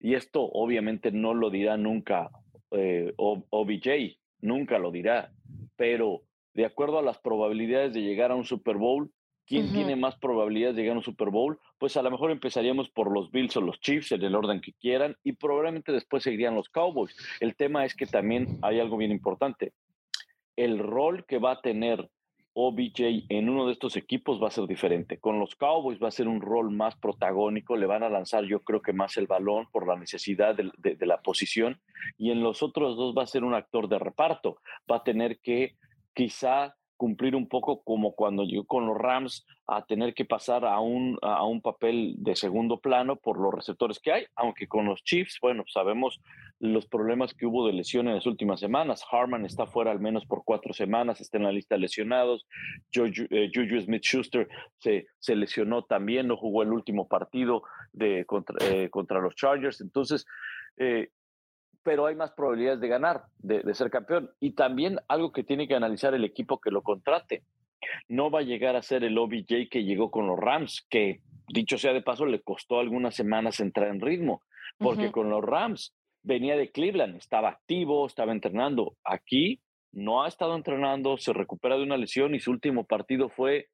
[0.00, 2.30] y esto obviamente no lo dirá nunca
[2.70, 5.32] eh, OBJ, nunca lo dirá,
[5.76, 6.22] pero
[6.54, 9.10] de acuerdo a las probabilidades de llegar a un Super Bowl,
[9.46, 11.58] ¿quién tiene más probabilidades de llegar a un Super Bowl?
[11.78, 14.72] Pues a lo mejor empezaríamos por los Bills o los Chiefs en el orden que
[14.72, 17.16] quieran y probablemente después seguirían los Cowboys.
[17.40, 19.72] El tema es que también hay algo bien importante.
[20.56, 22.08] El rol que va a tener
[22.54, 25.18] OBJ en uno de estos equipos va a ser diferente.
[25.18, 28.60] Con los Cowboys va a ser un rol más protagónico, le van a lanzar yo
[28.60, 31.80] creo que más el balón por la necesidad de, de la posición
[32.18, 34.58] y en los otros dos va a ser un actor de reparto.
[34.90, 35.76] Va a tener que
[36.12, 40.78] quizá cumplir un poco como cuando llegó con los Rams a tener que pasar a
[40.78, 45.02] un, a un papel de segundo plano por los receptores que hay, aunque con los
[45.02, 46.20] Chiefs, bueno, sabemos
[46.60, 49.04] los problemas que hubo de lesión en las últimas semanas.
[49.10, 52.46] Harman está fuera al menos por cuatro semanas, está en la lista de lesionados.
[52.94, 53.50] Juju, eh,
[53.84, 59.20] Smith Schuster se, se, lesionó también, no jugó el último partido de, contra, eh, contra
[59.20, 59.80] los Chargers.
[59.80, 60.24] Entonces,
[60.76, 61.08] eh,
[61.82, 64.30] pero hay más probabilidades de ganar, de, ser campeón.
[64.40, 67.42] Y también algo que tiene que analizar el equipo que lo contrate.
[68.08, 71.78] No va a llegar a ser el OBJ que llegó con los Rams, que dicho
[71.78, 74.42] sea de paso, le costó algunas semanas entrar en ritmo,
[74.78, 78.96] porque con los Rams venía de Cleveland, estaba activo, estaba entrenando.
[79.04, 83.68] Aquí no ha estado entrenando, se recupera de una lesión y su último partido fue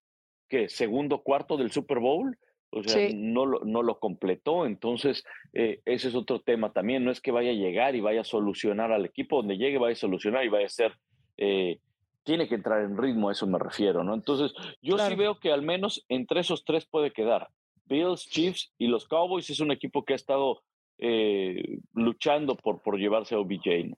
[0.49, 2.39] que segundo cuarto del Super Bowl
[2.71, 4.67] o sea, no, lo, no lo completó.
[4.67, 7.05] Entonces, eh, ese es otro tema también.
[7.05, 9.95] No es que vaya a llegar y vaya a solucionar al equipo donde llegue, vaya
[9.95, 10.93] a solucionar y vaya a ser.
[11.37, 11.79] Eh,
[12.25, 14.13] tiene que entrar en ritmo, a eso me refiero, ¿no?
[14.13, 14.53] Entonces,
[14.83, 17.49] yo sí veo que al menos entre esos tres puede quedar.
[17.87, 20.61] Bills, Chiefs y los Cowboys es un equipo que ha estado
[20.99, 23.97] eh, luchando por, por llevarse a OBJ.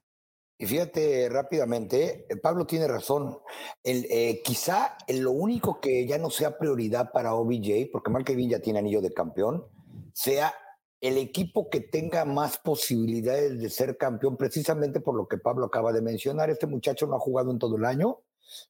[0.61, 3.39] Y fíjate rápidamente, eh, Pablo tiene razón.
[3.83, 8.51] El, eh, quizá lo único que ya no sea prioridad para OBJ, porque Mark Kevin
[8.51, 9.65] ya tiene anillo de campeón,
[10.13, 10.53] sea
[10.99, 15.91] el equipo que tenga más posibilidades de ser campeón, precisamente por lo que Pablo acaba
[15.93, 16.51] de mencionar.
[16.51, 18.19] Este muchacho no ha jugado en todo el año,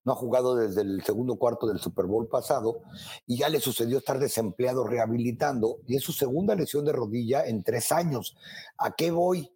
[0.05, 2.83] no ha jugado desde el segundo cuarto del Super Bowl pasado
[3.27, 7.63] y ya le sucedió estar desempleado rehabilitando y es su segunda lesión de rodilla en
[7.63, 8.37] tres años.
[8.77, 9.51] ¿A qué voy?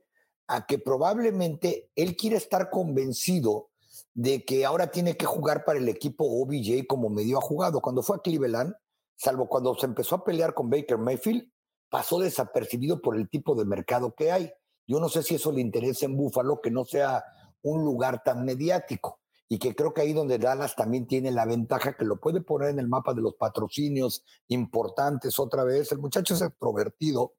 [0.47, 3.69] A que probablemente él quiere estar convencido
[4.13, 7.81] de que ahora tiene que jugar para el equipo OBJ como medio ha jugado.
[7.81, 8.73] Cuando fue a Cleveland,
[9.15, 11.49] salvo cuando se empezó a pelear con Baker Mayfield,
[11.89, 14.51] pasó desapercibido por el tipo de mercado que hay.
[14.88, 17.23] Yo no sé si eso le interesa en Buffalo, que no sea
[17.62, 21.93] un lugar tan mediático y que creo que ahí donde Dallas también tiene la ventaja
[21.93, 25.91] que lo puede poner en el mapa de los patrocinios importantes otra vez.
[25.91, 27.34] El muchacho es extrovertido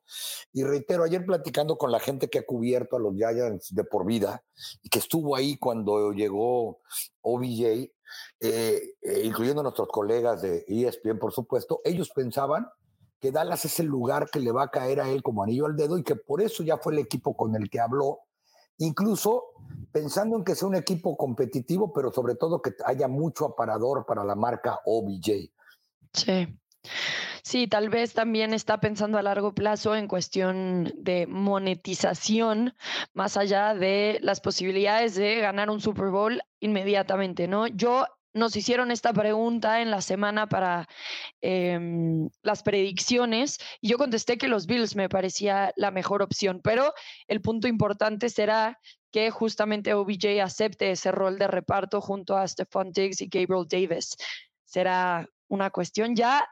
[0.53, 4.07] y reitero, ayer platicando con la gente que ha cubierto a los Giants de por
[4.07, 4.45] vida
[4.83, 6.81] y que estuvo ahí cuando llegó
[7.23, 7.93] OBJ, eh,
[8.41, 12.69] eh, incluyendo nuestros colegas de ESPN, por supuesto, ellos pensaban
[13.21, 15.77] que Dallas es el lugar que le va a caer a él como anillo al
[15.77, 18.21] dedo y que por eso ya fue el equipo con el que habló
[18.79, 19.45] incluso
[19.93, 24.25] pensando en que sea un equipo competitivo, pero sobre todo que haya mucho aparador para
[24.25, 25.51] la marca OBJ.
[26.13, 26.59] Sí.
[27.43, 32.75] Sí, tal vez también está pensando a largo plazo en cuestión de monetización,
[33.15, 37.69] más allá de las posibilidades de ganar un Super Bowl inmediatamente, ¿no?
[37.69, 38.05] Yo
[38.37, 40.89] nos hicieron esta pregunta en la semana para
[41.41, 46.93] em, las predicciones y yo contesté que los Bills me parecía la mejor opción, pero
[47.27, 48.79] el punto importante será
[49.11, 54.17] que justamente OBJ acepte ese rol de reparto junto a Stephon Diggs y Gabriel Davis.
[54.65, 56.47] Será una cuestión ya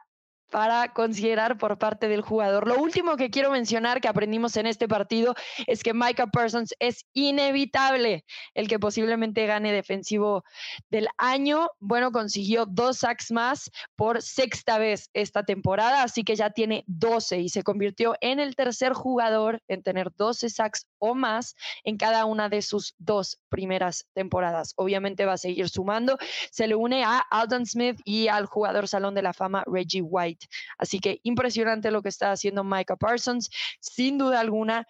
[0.49, 2.67] para considerar por parte del jugador.
[2.67, 5.35] Lo último que quiero mencionar que aprendimos en este partido
[5.67, 10.43] es que Micah Parsons es inevitable el que posiblemente gane defensivo
[10.89, 11.69] del año.
[11.79, 17.39] Bueno, consiguió dos sacks más por sexta vez esta temporada, así que ya tiene 12
[17.39, 22.25] y se convirtió en el tercer jugador en tener 12 sacks o más en cada
[22.25, 24.73] una de sus dos primeras temporadas.
[24.75, 26.17] Obviamente va a seguir sumando.
[26.51, 30.34] Se le une a Alden Smith y al jugador Salón de la Fama Reggie White.
[30.77, 33.49] Así que impresionante lo que está haciendo Micah Parsons.
[33.79, 34.87] Sin duda alguna,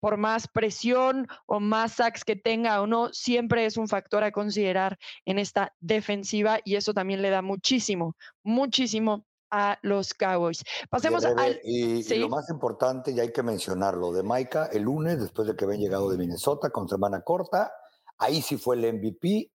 [0.00, 4.32] por más presión o más sacks que tenga o no, siempre es un factor a
[4.32, 10.62] considerar en esta defensiva y eso también le da muchísimo, muchísimo a los Cowboys.
[10.90, 11.58] Pasemos al...
[11.64, 15.64] Y, lo más importante, y hay que mencionarlo, de Micah, el lunes, después de que
[15.64, 17.72] habían llegado de Minnesota con semana corta,
[18.18, 19.50] ahí sí fue el MVP,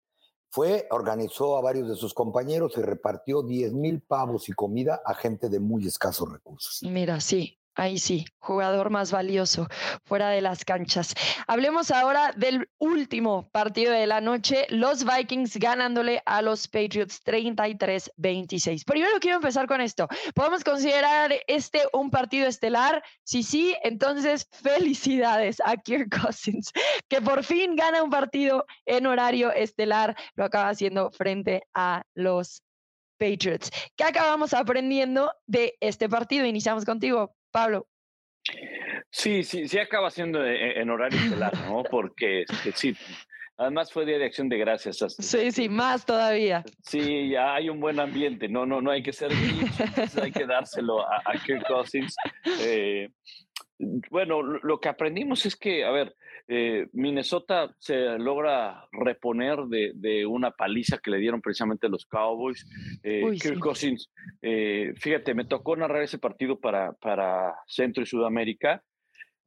[0.52, 5.14] fue, organizó a varios de sus compañeros y repartió 10 mil pavos y comida a
[5.14, 6.82] gente de muy escasos recursos.
[6.82, 9.66] Mira, sí, Ahí sí, jugador más valioso
[10.04, 11.14] fuera de las canchas.
[11.46, 18.84] Hablemos ahora del último partido de la noche, los Vikings ganándole a los Patriots 33-26.
[18.84, 20.06] Primero quiero empezar con esto.
[20.34, 23.02] ¿Podemos considerar este un partido estelar?
[23.24, 26.72] Sí, sí, entonces felicidades a Kirk Cousins,
[27.08, 30.14] que por fin gana un partido en horario estelar.
[30.34, 32.62] Lo acaba haciendo frente a los
[33.18, 33.70] Patriots.
[33.96, 36.44] ¿Qué acabamos aprendiendo de este partido?
[36.44, 37.86] Iniciamos contigo, Pablo.
[39.10, 41.84] Sí, sí, sí acaba siendo e, e, en horario estelar, ¿no?
[41.84, 42.96] Porque este, sí,
[43.58, 44.98] Además fue Día de Acción de Gracias.
[45.18, 46.64] Sí, sí, más todavía.
[46.82, 48.48] Sí, ya hay un buen ambiente.
[48.48, 49.30] No, no, no hay que ser
[50.20, 52.16] hay que dárselo a, Kirk Cousins.
[52.60, 53.10] Eh,
[54.10, 56.16] bueno, lo que aprendimos es que, a ver,
[56.48, 62.66] eh, Minnesota se logra reponer de, una paliza que le dieron precisamente los Cowboys.
[63.02, 68.82] Eh, Kirk Cousins, fíjate, me tocó narrar ese partido para, para Centro y Sudamérica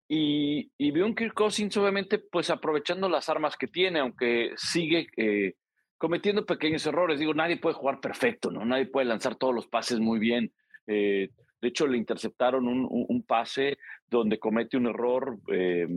[0.08, 5.08] y, y vio un Kirk Cousins, obviamente, pues aprovechando las armas que tiene, aunque sigue
[5.18, 5.56] eh,
[5.98, 7.20] cometiendo pequeños errores.
[7.20, 8.64] Digo, nadie puede jugar perfecto, ¿no?
[8.66, 10.54] Nadie puede lanzar todos los pases muy bien.
[10.86, 11.30] Eh,
[11.60, 13.78] de hecho, le interceptaron un, pase
[14.10, 15.88] donde comete un error, eh,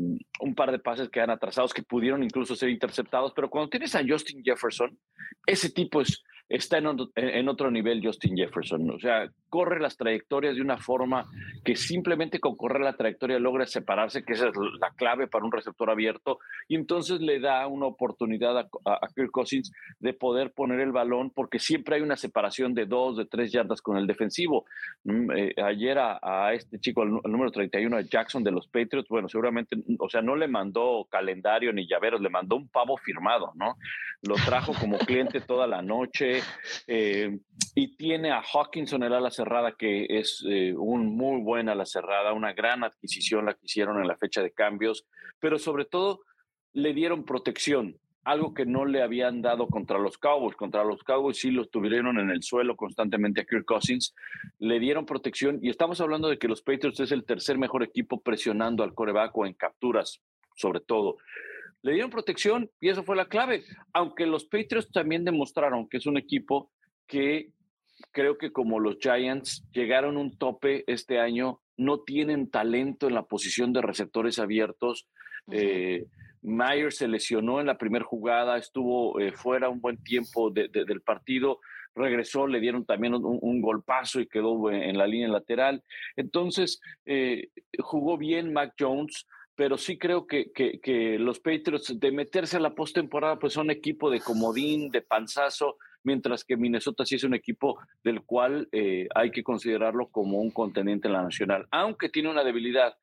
[0.41, 3.33] un par de pases que han atrasados que pudieron incluso ser interceptados.
[3.35, 4.99] Pero cuando tienes a Justin Jefferson,
[5.47, 8.91] ese tipo es, está en, otro nivel Justin Jefferson.
[8.91, 11.27] O sea, corre las trayectorias de una forma
[11.65, 15.53] que simplemente con correr la trayectoria logra separarse, que esa es la clave para un
[15.53, 20.93] receptor abierto, y entonces le da una oportunidad a, Kirk Cousins de poder poner el
[20.93, 24.65] balón, porque siempre hay una separación de dos, de tres yardas con el defensivo.
[25.05, 29.77] Mm, eh, ayer a, este chico, el, número 31, Jackson de los Patriots, bueno, seguramente,
[29.99, 33.77] o sea, no le mandó calendario ni llaveros, le mandó un pavo firmado, ¿no?
[34.23, 36.43] Lo trajo como cliente toda la noche
[36.87, 37.39] eh,
[37.75, 42.33] y tiene a Hawkinson el ala cerrada, que es eh, un muy buena ala cerrada,
[42.33, 45.07] una gran adquisición la que hicieron en la fecha de cambios,
[45.41, 46.23] pero sobre todo
[46.73, 47.97] le dieron protección,
[48.29, 50.55] algo que no le habían dado contra los Cowboys.
[50.55, 54.15] Contra los Cowboys sí los tuvieron en el suelo constantemente a Kirk Cousins,
[54.59, 58.21] le dieron protección y estamos hablando de que los Patriots es el tercer mejor equipo
[58.21, 60.21] presionando al coreback o en capturas,
[60.55, 61.17] sobre todo
[61.83, 63.65] le dieron protección y eso fue la clave.
[63.93, 66.71] Aunque los Patriots también demostraron que es un equipo
[67.07, 67.53] que
[68.13, 73.15] creo que como los Giants llegaron a un tope este año, no tienen talento en
[73.15, 75.09] la posición de receptores abiertos.
[75.51, 76.07] Eh,
[76.43, 81.61] Myers se lesionó en la primera jugada, estuvo eh, fuera un buen tiempo del partido,
[81.95, 85.83] regresó, le dieron también un, golpazo y quedó en la línea lateral.
[86.17, 87.49] Entonces, eh,
[87.79, 89.27] jugó bien Mac Jones,
[89.59, 94.09] pero sí creo que, que, los Patriots de meterse a la postemporada pues son equipo
[94.09, 99.33] de comodín, de panzazo, mientras que Minnesota sí es un equipo del cual eh, hay
[99.33, 102.95] que considerarlo como un contendiente en la nacional, aunque tiene una debilidad.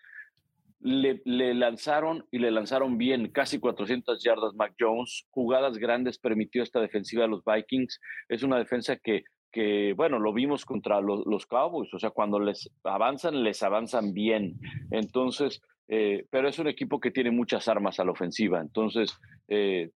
[0.86, 1.20] Le,
[1.56, 7.24] lanzaron y le lanzaron bien, casi 400 yardas Mac Jones, jugadas grandes permitió esta defensiva
[7.24, 8.00] de los Vikings.
[8.30, 12.40] Es una defensa que, que bueno, lo vimos contra los, los Cowboys, o sea, cuando
[12.40, 14.60] les avanzan, les avanzan bien.
[14.92, 18.62] Entonces, eh, pero es un equipo que tiene muchas armas a la ofensiva.
[18.62, 19.18] Entonces,
[19.48, 19.90] eh,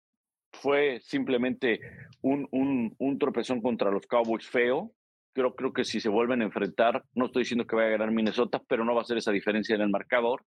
[0.54, 1.82] fue simplemente
[2.22, 2.48] un,
[2.98, 4.92] un, tropezón contra los Cowboys feo.
[5.34, 8.12] Creo, creo que si se vuelven a enfrentar, no estoy diciendo que vaya a ganar
[8.12, 10.44] Minnesota, pero no va a ser esa diferencia en el marcador.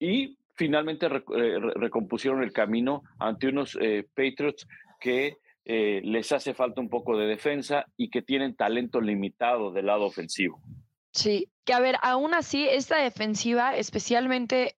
[0.00, 3.78] Y finalmente eh, recompusieron el camino ante unos
[4.14, 4.66] Patriots
[4.98, 10.04] que les hace falta un poco de defensa y que tienen talento limitado del lado
[10.04, 10.60] ofensivo.
[11.12, 14.76] Sí, que a ver, aún así, esta defensiva, especialmente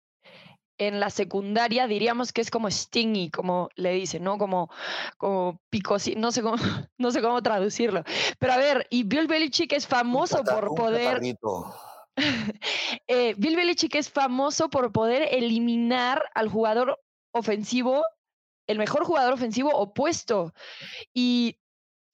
[0.78, 4.38] en la secundaria, diríamos que es como stingy, como le dicen, ¿no?
[4.38, 4.70] Como,
[5.16, 6.56] como picosí, no sé cómo,
[6.98, 8.04] no sé cómo traducirlo.
[8.38, 11.20] Pero a ver, y Bill Belichick es famoso por poder.
[13.06, 17.00] Eh, Bill Belichick es famoso por poder eliminar al jugador
[17.32, 18.04] ofensivo,
[18.66, 20.52] el mejor jugador ofensivo opuesto.
[21.14, 21.58] Y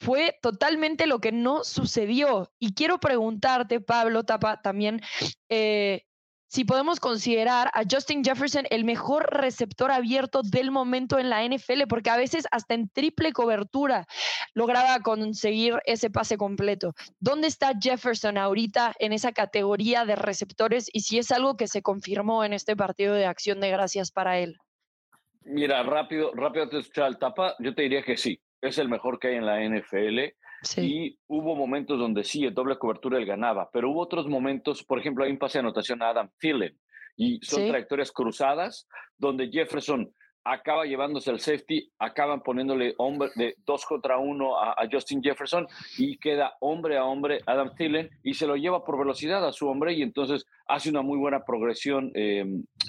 [0.00, 2.52] fue totalmente lo que no sucedió.
[2.58, 5.02] Y quiero preguntarte, Pablo Tapa, también,
[5.48, 6.06] eh,
[6.48, 11.82] si podemos considerar a Justin Jefferson el mejor receptor abierto del momento en la NFL,
[11.88, 14.06] porque a veces hasta en triple cobertura
[14.54, 16.94] lograba conseguir ese pase completo.
[17.20, 21.82] ¿Dónde está Jefferson ahorita en esa categoría de receptores y si es algo que se
[21.82, 24.56] confirmó en este partido de acción de gracias para él?
[25.42, 29.18] Mira, rápido, rápido te escuchar el tapa, yo te diría que sí es el mejor
[29.18, 30.34] que hay en la NFL.
[30.76, 34.98] Y hubo momentos donde sí, en doble cobertura él ganaba, pero hubo otros momentos, por
[34.98, 36.76] ejemplo, hay un pase de anotación a Adam Thielen
[37.16, 40.12] y son trayectorias cruzadas donde Jefferson
[40.44, 45.66] acaba llevándose al safety, acaban poniéndole hombre de dos contra uno a, Justin Jefferson
[45.98, 49.68] y queda hombre a hombre Adam Thielen y se lo lleva por velocidad a su
[49.68, 52.10] hombre y entonces hace una muy buena progresión.
[52.14, 52.46] Eh,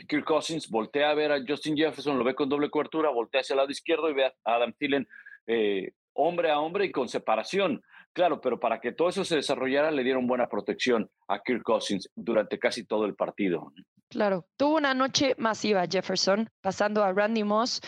[0.07, 3.53] Kirk Cousins voltea a ver a Justin Jefferson, lo ve con doble cobertura, voltea hacia
[3.53, 5.07] el lado izquierdo y ve a Adam Thielen
[5.47, 7.81] eh, hombre a hombre y con separación.
[8.13, 12.09] Claro, pero para que todo eso se desarrollara le dieron buena protección a Kirk Cousins
[12.15, 13.71] durante casi todo el partido.
[14.09, 17.79] Claro, tuvo una noche masiva Jefferson, pasando a Randy Moss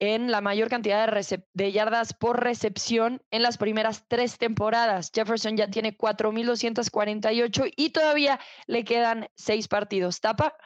[0.00, 5.12] en la mayor cantidad de, de yardas por recepción en las primeras tres temporadas.
[5.14, 10.20] Jefferson ya tiene 4.248 y todavía le quedan seis partidos.
[10.20, 10.56] ¿Tapa?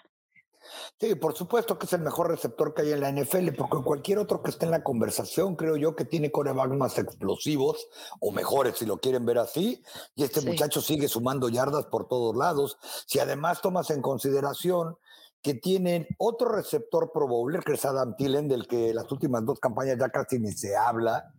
[0.99, 4.19] Sí, por supuesto que es el mejor receptor que hay en la NFL, porque cualquier
[4.19, 7.89] otro que esté en la conversación, creo yo que tiene corebacks más explosivos
[8.21, 9.83] o mejores, si lo quieren ver así,
[10.15, 12.79] y este muchacho sigue sumando yardas por todos lados.
[13.07, 14.97] Si además tomas en consideración
[15.43, 19.61] que tienen otro receptor pro bowler, que es Adam Tillen, del que las últimas dos
[19.61, 21.33] campañas ya casi ni se habla,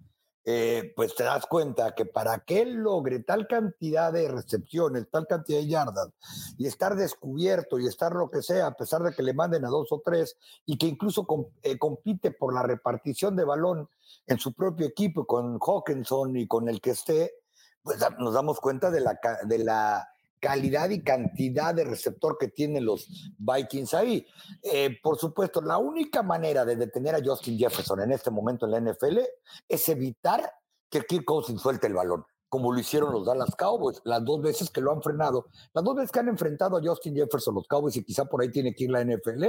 [0.50, 5.28] eh, pues te das cuenta que para que él logre tal cantidad de recepciones, tal
[5.28, 6.08] cantidad de yardas,
[6.58, 9.68] y estar descubierto y estar lo que sea, a pesar de que le manden a
[9.68, 11.28] dos o tres, y que incluso
[11.64, 13.90] eh, compite por la repartición de balón
[14.26, 17.34] en su propio equipo con Hawkinson y con el que esté,
[17.84, 20.08] pues nos damos cuenta de la, de la
[20.40, 24.26] calidad y cantidad de receptor que tienen los Vikings ahí.
[24.62, 28.72] Eh, por supuesto, la única manera de detener a Justin Jefferson en este momento en
[28.72, 29.20] la NFL
[29.68, 30.52] es evitar
[30.90, 34.70] que Kirk Cousins suelte el balón, como lo hicieron los Dallas Cowboys, las dos veces
[34.70, 37.98] que lo han frenado, las dos veces que han enfrentado a Justin Jefferson los Cowboys
[37.98, 39.46] y quizá por ahí tiene que ir la NFL.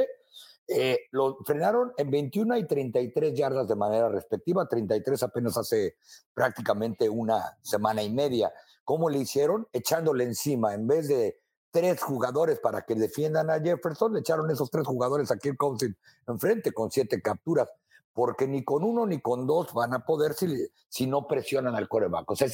[0.71, 5.97] Eh, lo frenaron en 21 y 33 yardas de manera respectiva, 33 apenas hace
[6.35, 8.53] prácticamente una semana y media.
[8.89, 9.69] ¿Cómo le hicieron?
[9.75, 11.39] Echándole encima, en vez de
[11.71, 15.95] tres jugadores para que defiendan a Jefferson, le echaron esos tres jugadores a Kirk Cousins
[16.27, 17.69] enfrente con siete capturas,
[18.15, 20.47] porque ni con uno ni con dos van a poder si,
[20.89, 22.31] si no presionan al coreback.
[22.31, 22.49] O sea,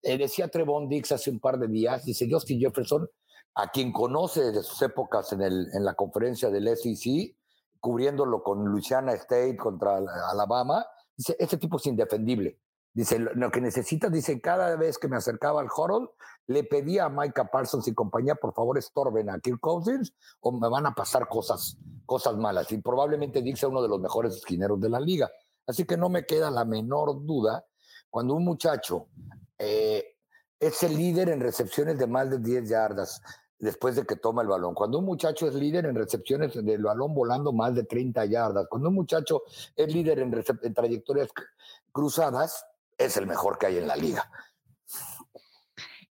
[0.00, 3.06] eh, decía Trevon Dix hace un par de días, dice Justin Jefferson,
[3.54, 7.36] a quien conoce de sus épocas en, el, en la conferencia del SEC,
[7.78, 9.98] cubriéndolo con Louisiana State contra
[10.30, 12.58] Alabama, dice, este tipo es indefendible.
[12.94, 16.14] Dice, lo que necesitas, dice, cada vez que me acercaba al Horror,
[16.46, 20.68] le pedía a Micah Parsons y compañía, por favor, estorben a Kirk Cousins o me
[20.68, 21.76] van a pasar cosas,
[22.06, 22.70] cosas malas.
[22.70, 25.28] Y probablemente Dick sea uno de los mejores esquineros de la liga.
[25.66, 27.66] Así que no me queda la menor duda
[28.10, 29.08] cuando un muchacho
[29.58, 30.14] eh,
[30.60, 33.20] es el líder en recepciones de más de 10 yardas
[33.58, 34.72] después de que toma el balón.
[34.72, 38.88] Cuando un muchacho es líder en recepciones del balón volando más de 30 yardas, cuando
[38.90, 39.42] un muchacho
[39.74, 40.32] es líder en,
[40.62, 41.30] en trayectorias
[41.90, 42.64] cruzadas,
[42.98, 44.30] es el mejor que hay en la liga.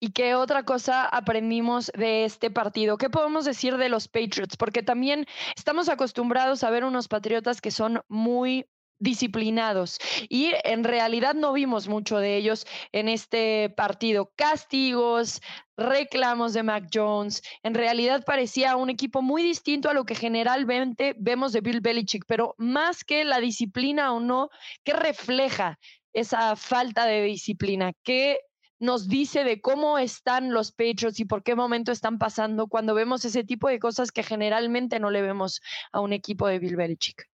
[0.04, 2.98] ¿Y qué otra cosa aprendimos de este partido?
[2.98, 4.58] ¿Qué podemos decir de los Patriots?
[4.58, 8.66] Porque también estamos acostumbrados a ver unos Patriotas que son muy
[9.02, 14.32] disciplinados y en realidad no vimos mucho de ellos en este partido.
[14.36, 15.42] Castigos,
[15.76, 21.16] reclamos de Mac Jones, en realidad parecía un equipo muy distinto a lo que generalmente
[21.18, 24.50] vemos de Bill Belichick, pero más que la disciplina o no,
[24.84, 25.80] ¿qué refleja
[26.14, 27.94] esa falta de disciplina?
[28.04, 28.40] ¿Qué
[28.80, 33.24] nos dice de cómo están los Patriots y por qué momento están pasando cuando vemos
[33.26, 37.30] ese tipo de cosas que generalmente no le vemos a un equipo de Bill Belichick?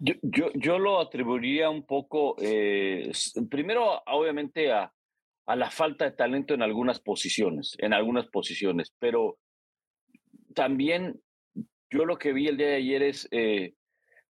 [0.00, 3.12] Yo, yo, yo lo atribuiría un poco, eh,
[3.48, 4.92] primero, obviamente, a,
[5.46, 9.38] a la falta de talento en algunas posiciones, en algunas posiciones, pero
[10.54, 11.20] también
[11.90, 13.74] yo lo que vi el día de ayer es eh,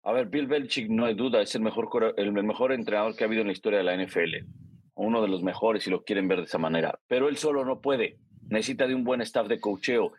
[0.06, 3.28] a ver, Bill Belichick no hay duda, es el mejor, el mejor entrenador que ha
[3.28, 4.46] habido en la historia de la NFL.
[4.94, 7.00] Uno de los mejores, si lo quieren ver de esa manera.
[7.08, 8.20] Pero él solo no puede.
[8.48, 10.14] Necesita de un buen staff de cocheo.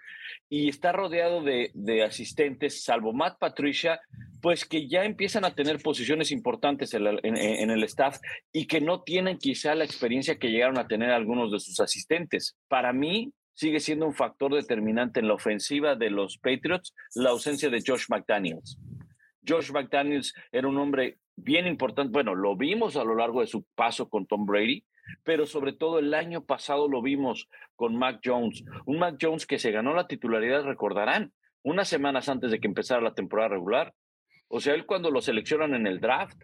[0.49, 4.01] Y está rodeado de, de asistentes, salvo Matt Patricia,
[4.43, 8.19] pues que ya empiezan a tener posiciones importantes en, en, el staff
[8.53, 12.57] y que no tienen quizá la experiencia que llegaron a tener algunos de sus asistentes.
[12.67, 17.71] Para mí, sigue siendo un factor determinante en la ofensiva de los Patriots la ausencia
[17.71, 18.79] de Josh McDaniels.
[19.47, 22.13] Josh McDaniels era un hombre bien importante.
[22.13, 24.85] Bueno, lo vimos a lo largo de su paso con Tom Brady,
[25.23, 28.65] pero sobre todo el año pasado lo vimos con Mac Jones.
[28.87, 31.33] Un Mac Jones que se ganó la titularidad, recordarán,
[31.63, 33.95] unas semanas antes de que empezara la temporada regular.
[34.49, 36.41] O sea, él cuando lo seleccionan en el draft,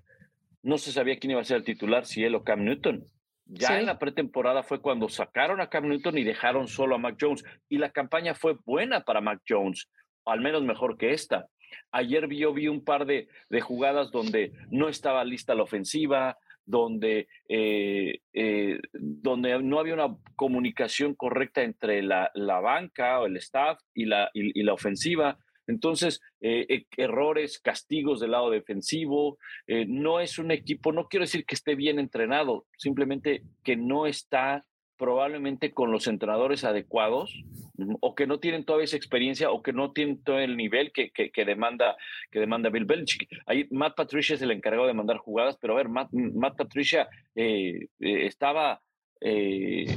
[0.63, 3.05] no se sabía quién iba a ser el titular, si él o Cam Newton.
[3.47, 7.17] Ya en la pretemporada fue cuando sacaron a Cam Newton y dejaron solo a Mac
[7.21, 7.45] Jones.
[7.69, 9.91] Y la campaña fue buena para Mac Jones,
[10.25, 11.47] al menos mejor que esta.
[11.91, 13.29] Ayer yo vi un par de,
[13.61, 21.14] jugadas donde no estaba lista la ofensiva, donde, eh, eh, donde no había una comunicación
[21.14, 25.39] correcta entre la, banca o el staff y la, y, la ofensiva.
[25.66, 29.39] Entonces, eh, errores, castigos del lado defensivo.
[29.87, 34.64] no es un equipo, no quiero decir que esté bien entrenado, simplemente que no está
[35.03, 37.43] probablemente con los entrenadores adecuados
[37.99, 41.11] o que no tienen toda esa experiencia o que no tienen todo el nivel que,
[41.11, 41.97] que, demanda,
[42.31, 43.29] que demanda Bill Belichick.
[43.47, 46.11] Ahí Matt Patricia es el encargado de mandar jugadas, pero a ver, Matt,
[46.57, 48.81] Patricia eh, eh, estaba
[49.21, 49.93] eh,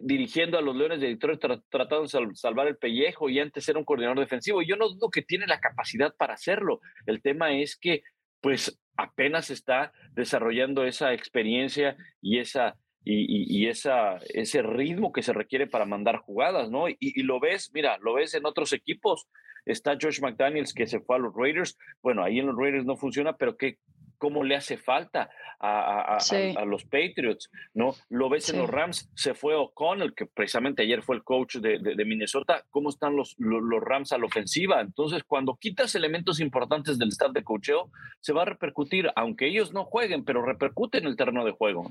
[0.00, 3.84] dirigiendo a los Leones de Detroit tratando de salvar el pellejo y antes era un
[3.84, 4.62] coordinador defensivo.
[4.62, 6.80] Yo no dudo que tiene la capacidad para hacerlo.
[7.04, 8.04] El tema es que
[8.40, 12.78] pues apenas está desarrollando esa experiencia y esa
[13.10, 16.88] y, esa, ese ritmo que se requiere para mandar jugadas, ¿no?
[16.88, 19.26] Y, lo ves, mira, lo ves en otros equipos.
[19.64, 21.78] Está Josh McDaniels que se fue a los Raiders.
[22.02, 23.78] Bueno, ahí en los Raiders no funciona, pero ¿qué,
[24.18, 25.30] cómo le hace falta
[25.60, 27.94] a, a, los Patriots, ¿no?
[28.08, 31.78] Lo ves en los Rams, se fue O'Connell, que precisamente ayer fue el coach de,
[31.78, 34.80] de, Minnesota, ¿cómo están los, los, Rams a la ofensiva?
[34.80, 37.90] Entonces, cuando quitas elementos importantes del staff de coacheo,
[38.20, 41.90] se va a repercutir, aunque ellos no jueguen, pero repercute en el terreno de juego.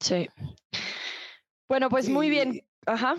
[0.00, 0.28] Sí.
[1.68, 2.64] Bueno, pues muy bien.
[2.86, 3.16] Ajá.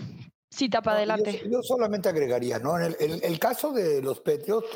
[0.50, 1.42] Sí, tapa adelante.
[1.50, 2.78] Yo, solamente agregaría, ¿no?
[2.78, 4.68] En el, caso de los Patriots,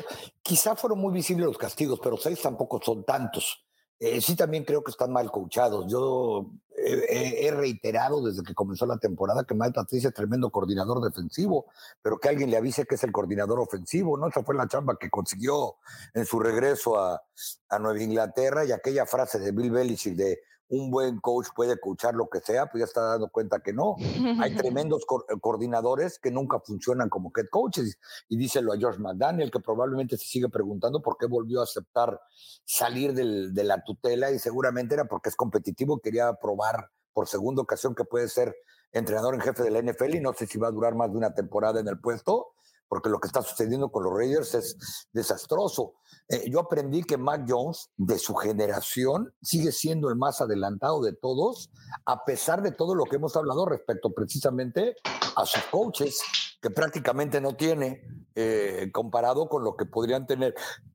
[0.42, 3.66] quizá fueron muy visibles los castigos, pero seis tampoco son tantos.
[3.98, 5.86] Eh, sí, también creo que están mal coachados.
[5.90, 11.66] Yo he reiterado desde que comenzó la temporada que Mike Patricia es tremendo coordinador defensivo,
[12.00, 14.28] pero que alguien le avise que es el coordinador ofensivo, ¿no?
[14.28, 15.76] Esa fue la chamba que consiguió
[16.14, 17.22] en su regreso a,
[17.68, 22.14] a Nueva Inglaterra y aquella frase de Bill Belichick de un buen coach puede coachar
[22.14, 23.96] lo que sea, pues ya está dando cuenta que no.
[24.40, 27.98] Hay tremendos eh, coordinadores que nunca funcionan como head coaches.
[28.28, 32.20] Y díselo a George McDaniel, que probablemente se sigue preguntando por qué volvió a aceptar
[32.64, 37.94] salir de la tutela y seguramente era porque es competitivo, quería probar por segunda ocasión
[37.94, 38.54] que puede ser
[38.92, 41.16] entrenador en jefe de la NFL y no sé si va a durar más de
[41.16, 42.48] una temporada en el puesto
[42.88, 45.94] porque lo que está sucediendo con los Raiders es desastroso.
[46.28, 51.12] Eh, yo aprendí que Mac Jones, de su generación, sigue siendo el más adelantado de
[51.12, 51.70] todos,
[52.04, 54.96] a pesar de todo lo que hemos hablado respecto precisamente
[55.36, 56.20] a sus coaches,
[56.60, 58.02] que prácticamente no tiene,
[58.34, 60.54] eh, comparado con lo que podrían tener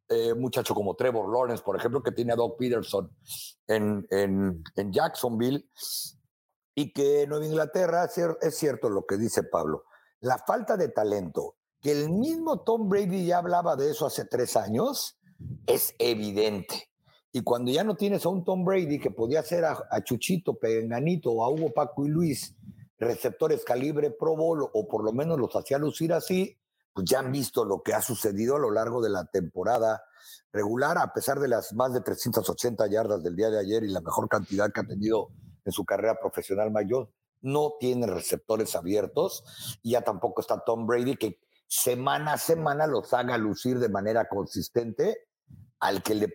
[0.10, 3.10] eh, muchachos como Trevor Lawrence, por ejemplo, que tiene a Doug Peterson
[3.68, 5.70] en, en, en Jacksonville,
[6.76, 8.10] y que Nueva Inglaterra,
[8.42, 9.86] es cierto lo que dice Pablo,
[10.22, 14.56] la falta de talento que el mismo Tom Brady ya hablaba de eso hace tres
[14.56, 15.18] años,
[15.66, 16.90] es evidente.
[17.32, 21.32] Y cuando ya no tienes a un Tom Brady que podía ser a, Chuchito, Penganito
[21.32, 22.56] o a Hugo Paco y Luis,
[23.00, 26.58] receptores calibre Pro Bowl, o por lo menos los hacía lucir así,
[26.94, 30.04] pues ya han visto lo que ha sucedido a lo largo de la temporada
[30.52, 34.02] regular, a pesar de las más de 380 yardas del día de ayer y la
[34.02, 35.30] mejor cantidad que ha tenido
[35.64, 37.10] en su carrera profesional mayor,
[37.42, 39.44] no tiene receptores abiertos
[39.82, 41.40] y ya tampoco está Tom Brady, que
[41.72, 45.30] semana a semana los haga lucir de manera consistente
[45.80, 46.34] al que le,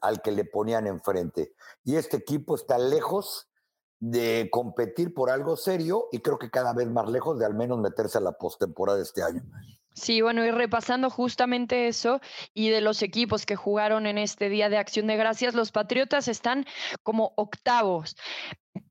[0.00, 1.52] al que le ponían enfrente.
[1.84, 3.50] Y este equipo está lejos
[4.00, 7.78] de competir por algo serio y creo que cada vez más lejos de al menos
[7.78, 9.42] meterse a la postemporada este año.
[9.92, 12.20] Sí, bueno, y repasando justamente eso
[12.54, 16.28] y de los equipos que jugaron en este Día de Acción de Gracias, los Patriotas
[16.28, 16.64] están
[17.02, 18.16] como octavos.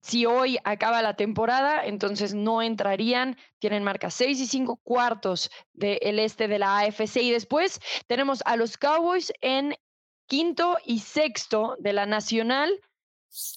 [0.02, 6.20] Si hoy acaba la temporada, entonces no entrarían, tienen marca 6 y 5 cuartos del
[6.20, 9.76] este de la AFC y después tenemos a los Cowboys en
[10.28, 12.80] quinto y sexto de la Nacional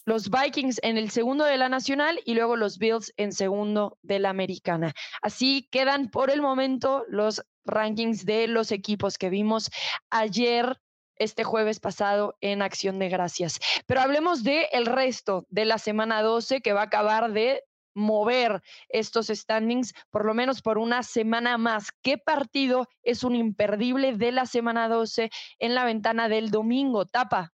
[0.05, 4.19] los Vikings en el segundo de la Nacional y luego los Bills en segundo de
[4.19, 4.93] la Americana.
[5.23, 9.71] Así quedan por el momento los rankings de los equipos que vimos
[10.11, 10.77] ayer
[11.21, 13.61] este jueves pasado en Acción de Gracias.
[13.87, 17.63] Pero hablemos de el resto de la semana 12 que va a acabar de
[17.95, 21.91] mover estos standings por lo menos por una semana más.
[22.03, 27.05] ¿Qué partido es un imperdible de la semana 12 en la ventana del domingo?
[27.07, 27.53] Tapa.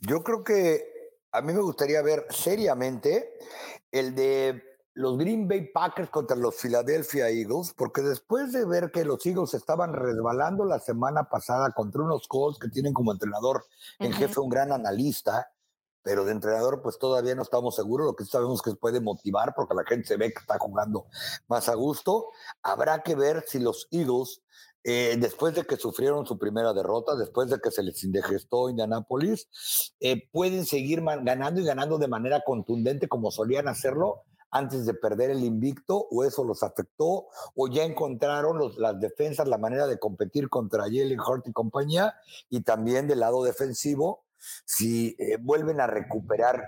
[0.00, 0.84] Yo creo que
[1.32, 3.34] a mí me gustaría ver seriamente
[3.92, 9.04] el de los Green Bay Packers contra los Philadelphia Eagles, porque después de ver que
[9.04, 13.64] los Eagles estaban resbalando la semana pasada contra unos Colts que tienen como entrenador
[13.98, 15.50] en jefe un gran analista,
[16.02, 19.74] pero de entrenador pues todavía no estamos seguros, lo que sabemos que puede motivar porque
[19.74, 21.06] la gente se ve que está jugando
[21.48, 22.28] más a gusto.
[22.62, 24.42] Habrá que ver si los Eagles
[24.86, 29.48] eh, después de que sufrieron su primera derrota, después de que se les indigestó Indianápolis,
[29.98, 34.24] eh, pueden seguir ganando y ganando de manera contundente como solían hacerlo
[34.54, 37.26] antes de perder el invicto, o eso los afectó,
[37.56, 42.14] o ya encontraron las defensas, la manera de competir contra Jalen Hurt y compañía,
[42.48, 44.24] y también del lado defensivo,
[44.64, 46.64] si eh, vuelven a recuperar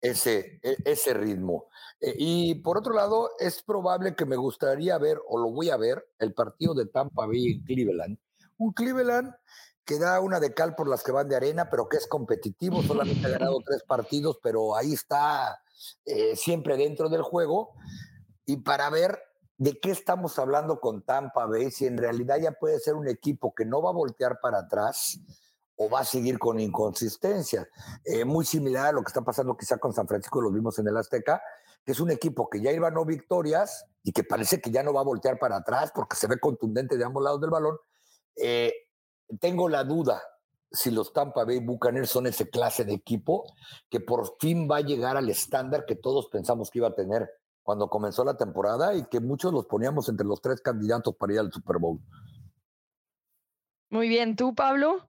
[0.00, 1.68] ese, e, ese ritmo.
[2.00, 5.76] Eh, y por otro lado, es probable que me gustaría ver, o lo voy a
[5.76, 8.18] ver, el partido de Tampa Bay en Cleveland.
[8.58, 9.32] Un Cleveland
[9.84, 12.82] que da una de cal por las que van de arena, pero que es competitivo,
[12.82, 15.60] solamente ha ganado tres partidos, pero ahí está
[16.04, 17.74] eh, siempre dentro del juego.
[18.44, 19.18] Y para ver
[19.58, 23.54] de qué estamos hablando con Tampa Bay, si en realidad ya puede ser un equipo
[23.54, 25.20] que no va a voltear para atrás,
[25.76, 27.68] o va a seguir con inconsistencia.
[28.04, 30.88] Eh, muy similar a lo que está pasando quizá con San Francisco, lo vimos en
[30.88, 31.42] el Azteca,
[31.84, 34.92] que es un equipo que ya iba no victorias y que parece que ya no
[34.92, 37.76] va a voltear para atrás porque se ve contundente de ambos lados del balón.
[38.36, 38.72] Eh,
[39.40, 40.22] tengo la duda
[40.72, 43.44] si los Tampa Bay Buccaneers son ese clase de equipo
[43.90, 47.28] que por fin va a llegar al estándar que todos pensamos que iba a tener
[47.62, 51.38] cuando comenzó la temporada y que muchos los poníamos entre los tres candidatos para ir
[51.38, 52.00] al Super Bowl.
[53.90, 55.08] Muy bien, ¿tú, Pablo?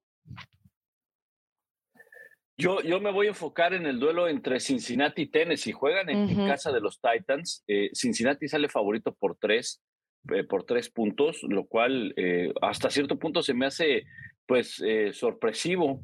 [2.57, 5.71] Yo, yo me voy a enfocar en el duelo entre Cincinnati y Tennessee.
[5.71, 7.63] Juegan en, casa de los Titans.
[7.67, 9.81] Eh, Cincinnati sale favorito por tres,
[10.29, 14.03] eh, por tres puntos, lo cual eh, hasta cierto punto se me hace
[14.45, 14.81] pues
[15.13, 16.01] sorpresivo.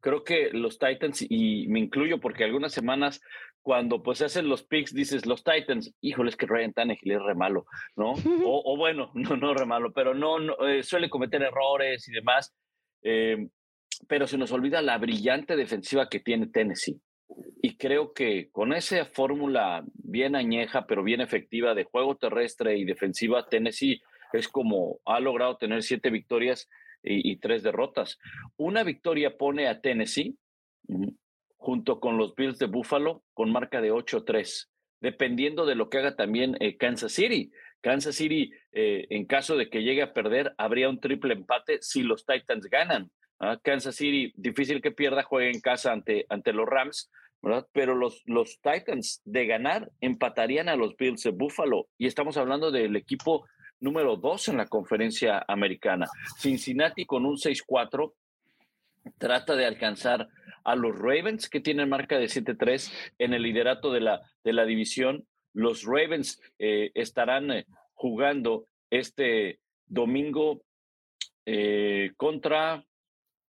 [0.00, 3.20] Creo que los Titans, y me incluyo porque algunas semanas
[3.62, 7.34] cuando pues hacen los picks, dices los Titans, híjole, es que Ryan Tannehill es re
[7.34, 8.14] malo, ¿no?
[8.46, 12.54] O, bueno, no, no re malo, pero no, no suele cometer errores y demás
[14.08, 17.00] pero se nos olvida la brillante defensiva que tiene Tennessee.
[17.62, 22.84] Y creo que con esa fórmula bien añeja, pero bien efectiva de juego terrestre y
[22.84, 24.00] defensiva, Tennessee
[24.32, 26.68] es como ha logrado tener siete victorias
[27.02, 28.18] y, tres derrotas.
[28.56, 30.36] Una victoria pone a Tennessee
[31.56, 34.68] junto con los Bills de Buffalo con marca de 8-3,
[35.00, 37.50] dependiendo de lo que haga también eh, Kansas City.
[37.80, 42.02] Kansas City, eh, en caso de que llegue a perder, habría un triple empate si
[42.02, 43.10] los Titans ganan.
[43.38, 43.58] ¿ah?
[43.62, 47.10] Kansas City, difícil que pierda, juegue en casa ante, ante los Rams,
[47.42, 47.66] ¿verdad?
[47.72, 52.70] Pero los, los Titans de ganar empatarían a los Bills de Buffalo y estamos hablando
[52.70, 53.46] del equipo
[53.80, 56.06] número dos en la conferencia americana.
[56.38, 58.12] Cincinnati con un 6-4
[59.18, 60.28] trata de alcanzar
[60.64, 64.64] a los Ravens que tienen marca de 7-3 en el liderato de la, de la
[64.64, 65.26] división.
[65.52, 70.62] Los Ravens eh, estarán eh, jugando este domingo
[71.46, 72.84] eh, contra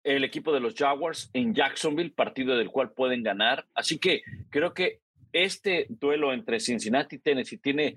[0.05, 3.67] el equipo de los Jaguars en Jacksonville, partido del cual pueden ganar.
[3.75, 5.01] Así que creo que
[5.33, 7.97] este duelo entre Cincinnati y Tennessee tiene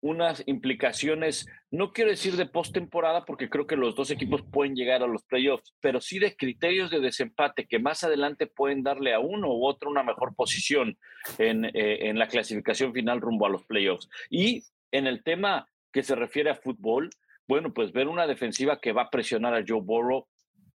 [0.00, 5.02] unas implicaciones, no quiero decir de postemporada, porque creo que los dos equipos pueden llegar
[5.02, 9.20] a los playoffs, pero sí de criterios de desempate que más adelante pueden darle a
[9.20, 10.98] uno u otro una mejor posición
[11.38, 14.08] en, eh, en la clasificación final rumbo a los playoffs.
[14.30, 17.10] Y en el tema que se refiere a fútbol,
[17.46, 20.26] bueno, pues ver una defensiva que va a presionar a Joe Burrow,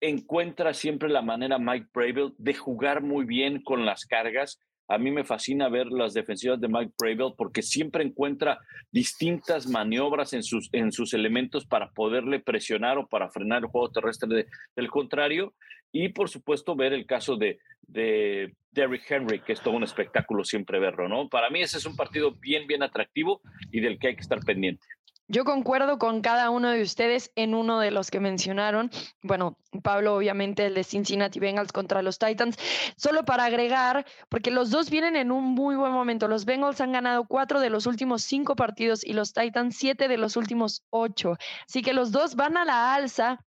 [0.01, 4.61] encuentra siempre la manera Mike Bravel de jugar muy bien con las cargas.
[4.89, 8.59] A mí me fascina ver las defensivas de Mike Bravel porque siempre encuentra
[8.91, 13.91] distintas maniobras en sus, en sus elementos para poderle presionar o para frenar el juego
[13.91, 15.55] terrestre del contrario.
[15.93, 20.45] Y por supuesto ver el caso de, de Derrick Henry, que es todo un espectáculo
[20.45, 21.29] siempre verlo, ¿no?
[21.29, 24.41] Para mí ese es un partido bien, bien atractivo y del que hay que estar
[24.41, 24.87] pendiente.
[25.31, 28.91] Yo concuerdo con cada uno de ustedes en uno de los que mencionaron.
[29.23, 32.57] Bueno, Pablo, obviamente, el de Cincinnati Bengals contra los Titans.
[32.97, 36.29] Solo para agregar, porque los dos vienen en un muy buen momento.
[36.29, 40.17] Los Bengals han ganado cuatro de los últimos cinco partidos y los Titans siete de
[40.17, 41.37] los últimos ocho.
[41.69, 43.45] Así que los dos van a la alza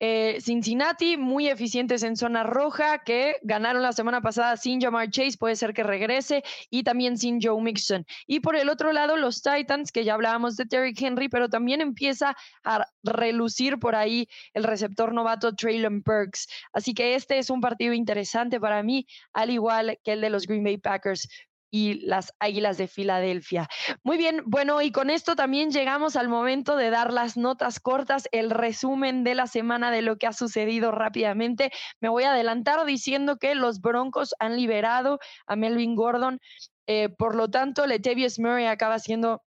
[0.00, 5.38] eh, Cincinnati, muy eficientes en zona roja, que ganaron la semana pasada sin Jamar Chase,
[5.38, 8.04] puede ser que regrese, y también sin Joe Mixon.
[8.26, 11.80] Y por el otro lado, los Titans, que ya hablábamos de Terry Henry, pero también
[11.80, 16.48] empieza a relucir por ahí el receptor novato Traylon Perks.
[16.72, 20.46] Así que este es un partido interesante para mí, al igual que el de los
[20.46, 21.28] Green Bay Packers
[21.70, 23.68] y las Águilas de Filadelfia.
[24.02, 28.28] Muy bien, bueno, y con esto también llegamos al momento de dar las notas cortas,
[28.32, 31.70] el resumen de la semana de lo que ha sucedido rápidamente.
[32.00, 36.40] Me voy a adelantar diciendo que los Broncos han liberado a Melvin Gordon.
[36.86, 39.42] Eh, por lo tanto, Letavius Murray acaba siendo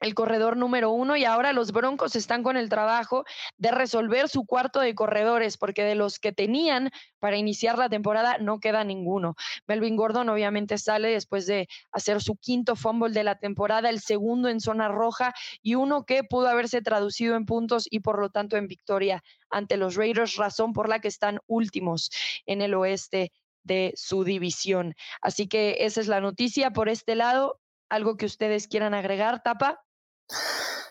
[0.00, 3.24] el corredor número uno y ahora los Broncos están con el trabajo
[3.58, 8.38] de resolver su cuarto de corredores porque de los que tenían para iniciar la temporada
[8.38, 9.36] no queda ninguno.
[9.66, 14.48] Melvin Gordon obviamente sale después de hacer su quinto fumble de la temporada, el segundo
[14.48, 18.56] en zona roja y uno que pudo haberse traducido en puntos y por lo tanto
[18.56, 22.10] en victoria ante los Raiders, razón por la que están últimos
[22.46, 23.32] en el oeste
[23.62, 24.94] de su división.
[25.20, 27.60] Así que esa es la noticia por este lado.
[27.88, 29.84] ¿Algo que ustedes quieran agregar, Tapa?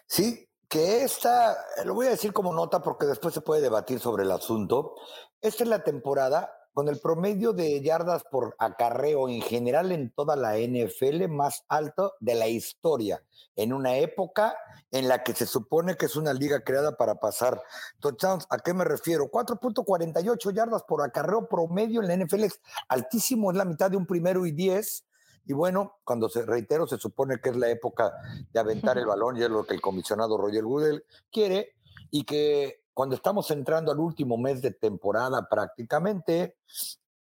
[0.07, 4.23] Sí, que esta, lo voy a decir como nota porque después se puede debatir sobre
[4.23, 4.95] el asunto.
[5.41, 10.35] Esta es la temporada con el promedio de yardas por acarreo en general en toda
[10.35, 13.23] la NFL más alto de la historia,
[13.55, 14.55] en una época
[14.91, 17.61] en la que se supone que es una liga creada para pasar
[17.99, 18.45] touchdowns.
[18.49, 19.29] ¿A qué me refiero?
[19.29, 24.05] 4.48 yardas por acarreo promedio en la NFL es altísimo, es la mitad de un
[24.05, 25.03] primero y diez
[25.50, 28.14] y bueno, cuando se reitero, se supone que es la época
[28.54, 31.74] de aventar el balón y es lo que el comisionado Roger Goodell quiere
[32.12, 36.58] y que cuando estamos entrando al último mes de temporada prácticamente,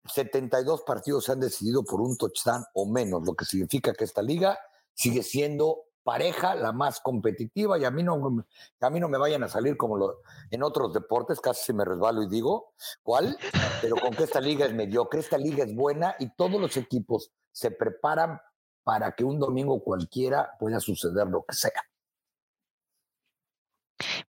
[0.05, 4.21] 72 partidos se han decidido por un touchdown o menos, lo que significa que esta
[4.21, 4.59] liga
[4.93, 8.44] sigue siendo pareja, la más competitiva, y a mí no,
[8.80, 11.84] a mí no me vayan a salir como lo, en otros deportes, casi se me
[11.84, 13.36] resbalo y digo, ¿cuál?
[13.80, 17.30] Pero con que esta liga es mediocre, esta liga es buena y todos los equipos
[17.50, 18.40] se preparan
[18.84, 21.82] para que un domingo cualquiera pueda suceder lo que sea.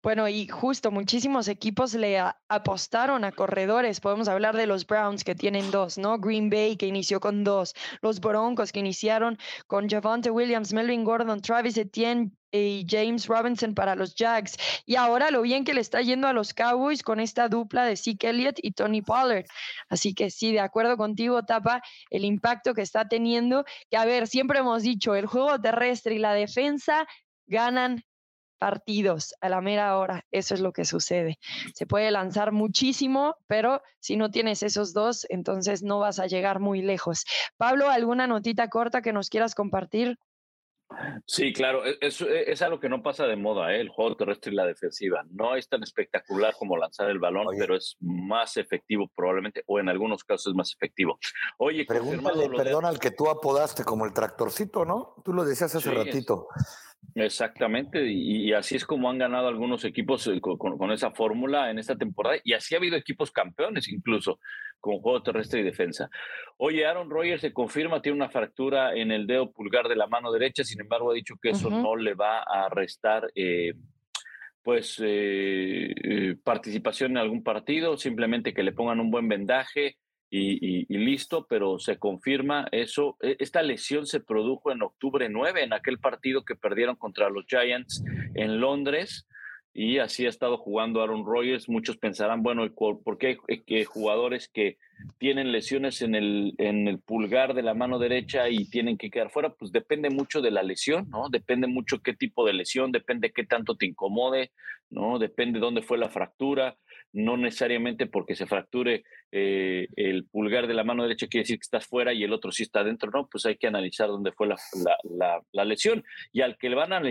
[0.03, 2.19] Bueno, y justo muchísimos equipos le
[2.49, 4.01] apostaron a corredores.
[4.01, 6.19] Podemos hablar de los Browns que tienen dos, ¿no?
[6.19, 11.41] Green Bay que inició con dos, los Broncos que iniciaron con Javante Williams, Melvin Gordon,
[11.41, 14.57] Travis Etienne, y James Robinson para los Jags.
[14.87, 17.97] Y ahora lo bien que le está yendo a los Cowboys con esta dupla de
[17.97, 19.47] Zeke Elliott y Tony Pollard.
[19.89, 24.29] Así que sí, de acuerdo contigo, Tapa, el impacto que está teniendo, que a ver,
[24.29, 27.07] siempre hemos dicho, el juego terrestre y la defensa
[27.47, 28.05] ganan
[28.63, 30.25] partidos a la mera hora.
[30.31, 31.41] Eso es lo que sucede.
[31.75, 36.61] Se puede lanzar muchísimo, pero si no tienes esos dos, entonces no vas a llegar
[36.61, 37.25] muy lejos.
[37.57, 40.17] Pablo, ¿alguna notita corta que nos quieras compartir?
[41.27, 43.81] Sí, claro, e, es, e, es, algo que no pasa de moda, ¿eh?
[43.81, 45.25] el juego terrestre y la defensiva.
[45.31, 49.89] No es tan espectacular como lanzar el balón, pero es más efectivo probablemente, o en
[49.89, 51.19] algunos casos es más efectivo.
[51.59, 55.17] Oye, pregúntale, perdón, al que tú apodaste como el tractorcito, ¿no?
[55.25, 56.47] Tú lo decías hace ratito.
[57.15, 61.97] Exactamente, y, así es como han ganado algunos equipos eh, con, esa fórmula en esta
[61.97, 64.39] temporada, y así ha habido equipos campeones incluso
[64.81, 66.09] con juego terrestre y defensa.
[66.57, 70.33] Oye, Aaron Rodgers se confirma, tiene una fractura en el dedo pulgar de la mano
[70.33, 73.75] derecha, sin embargo ha dicho que eso no le va a restar eh,
[74.63, 79.97] pues eh, participación en algún partido, simplemente que le pongan un buen vendaje,
[80.35, 83.19] y, listo, pero se confirma eso.
[83.21, 87.45] E, esta lesión se produjo en octubre 9, en aquel partido que perdieron contra los
[87.47, 88.03] Giants
[88.35, 89.27] en Londres,
[89.75, 91.69] y así ha estado jugando Aaron Rodgers.
[91.69, 94.79] Muchos pensarán, bueno, ¿por qué que jugadores que
[95.19, 99.31] tienen lesiones en el, en el pulgar de la mano derecha y tienen que quedar
[99.31, 99.51] fuera?
[99.51, 101.29] Pues depende mucho de la lesión, ¿no?
[101.31, 104.51] Depende mucho qué tipo de lesión, depende qué tanto te incomode,
[104.91, 105.19] ¿no?
[105.19, 106.77] Depende dónde fue la fractura
[107.13, 111.65] no necesariamente porque se fracture eh, el pulgar de la mano derecha quiere decir que
[111.65, 114.49] estás fuera y el otro sí está dentro, no, pues hay que analizar dónde fue
[114.49, 116.05] la, lesión.
[116.33, 117.03] Y al que le van a,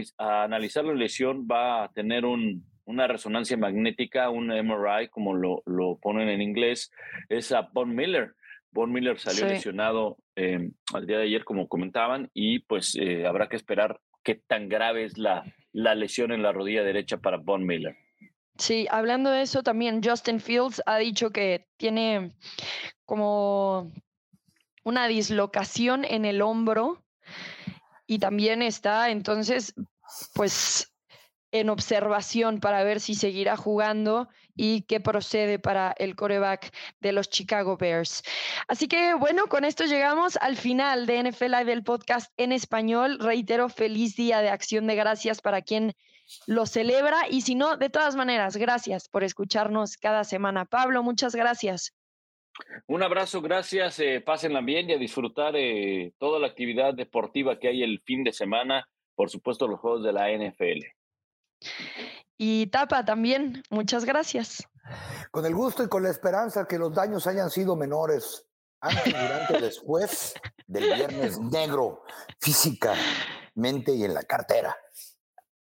[0.43, 6.41] analizar la lesión va a tener una resonancia magnética, un MRI, como lo, ponen en
[6.41, 6.91] inglés,
[7.29, 8.33] es a Von Miller.
[8.71, 13.49] Von Miller salió lesionado em, al día de ayer, como comentaban, y pues eh, habrá
[13.49, 15.43] que esperar qué tan grave es la,
[15.73, 17.97] la lesión en la rodilla derecha para Von Miller.
[18.61, 22.37] Sí, hablando de eso también, Justin Fields ha dicho que tiene
[23.05, 23.91] como
[24.83, 27.03] una dislocación en el hombro
[28.05, 29.73] y también está entonces,
[30.35, 30.93] pues,
[31.51, 37.31] en observación para ver si seguirá jugando y qué procede para el coreback de los
[37.31, 38.21] Chicago Bears.
[38.67, 43.17] Así que bueno, con esto llegamos al final de NFL Live, el podcast en español.
[43.19, 45.95] Reitero, feliz día de acción de gracias para quien
[46.47, 50.65] lo celebra y si no, de todas maneras, gracias por escucharnos cada semana.
[50.65, 51.93] Pablo, muchas gracias.
[52.87, 53.99] Un abrazo, gracias.
[53.99, 58.23] Eh, pásenla bien y a disfrutar eh, toda la actividad deportiva que hay el fin
[58.23, 60.85] de semana, por supuesto los juegos de la NFL.
[62.37, 64.67] Y Tapa también, muchas gracias.
[65.29, 68.47] Con el gusto y con la esperanza que los daños hayan sido menores
[68.79, 70.33] antes, durante, después
[70.65, 72.03] del viernes negro,
[72.39, 74.75] físicamente y en la cartera.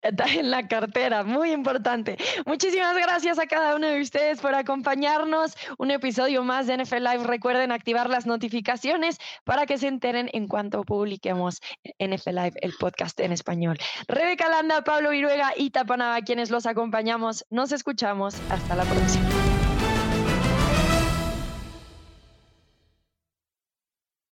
[0.40, 2.18] En la cartera, muy importante.
[2.46, 5.56] Muchísimas gracias a cada uno de ustedes por acompañarnos.
[5.78, 7.24] Un episodio más de NFL Live.
[7.26, 11.60] Recuerden activar las notificaciones para que se enteren en cuanto publiquemos
[12.00, 13.78] NFL Live, el podcast en español.
[14.08, 17.46] Rebeca Landa, Pablo Viruega y Tapanaba, quienes los acompañamos.
[17.50, 18.36] Nos escuchamos.
[18.50, 19.49] Hasta la próxima.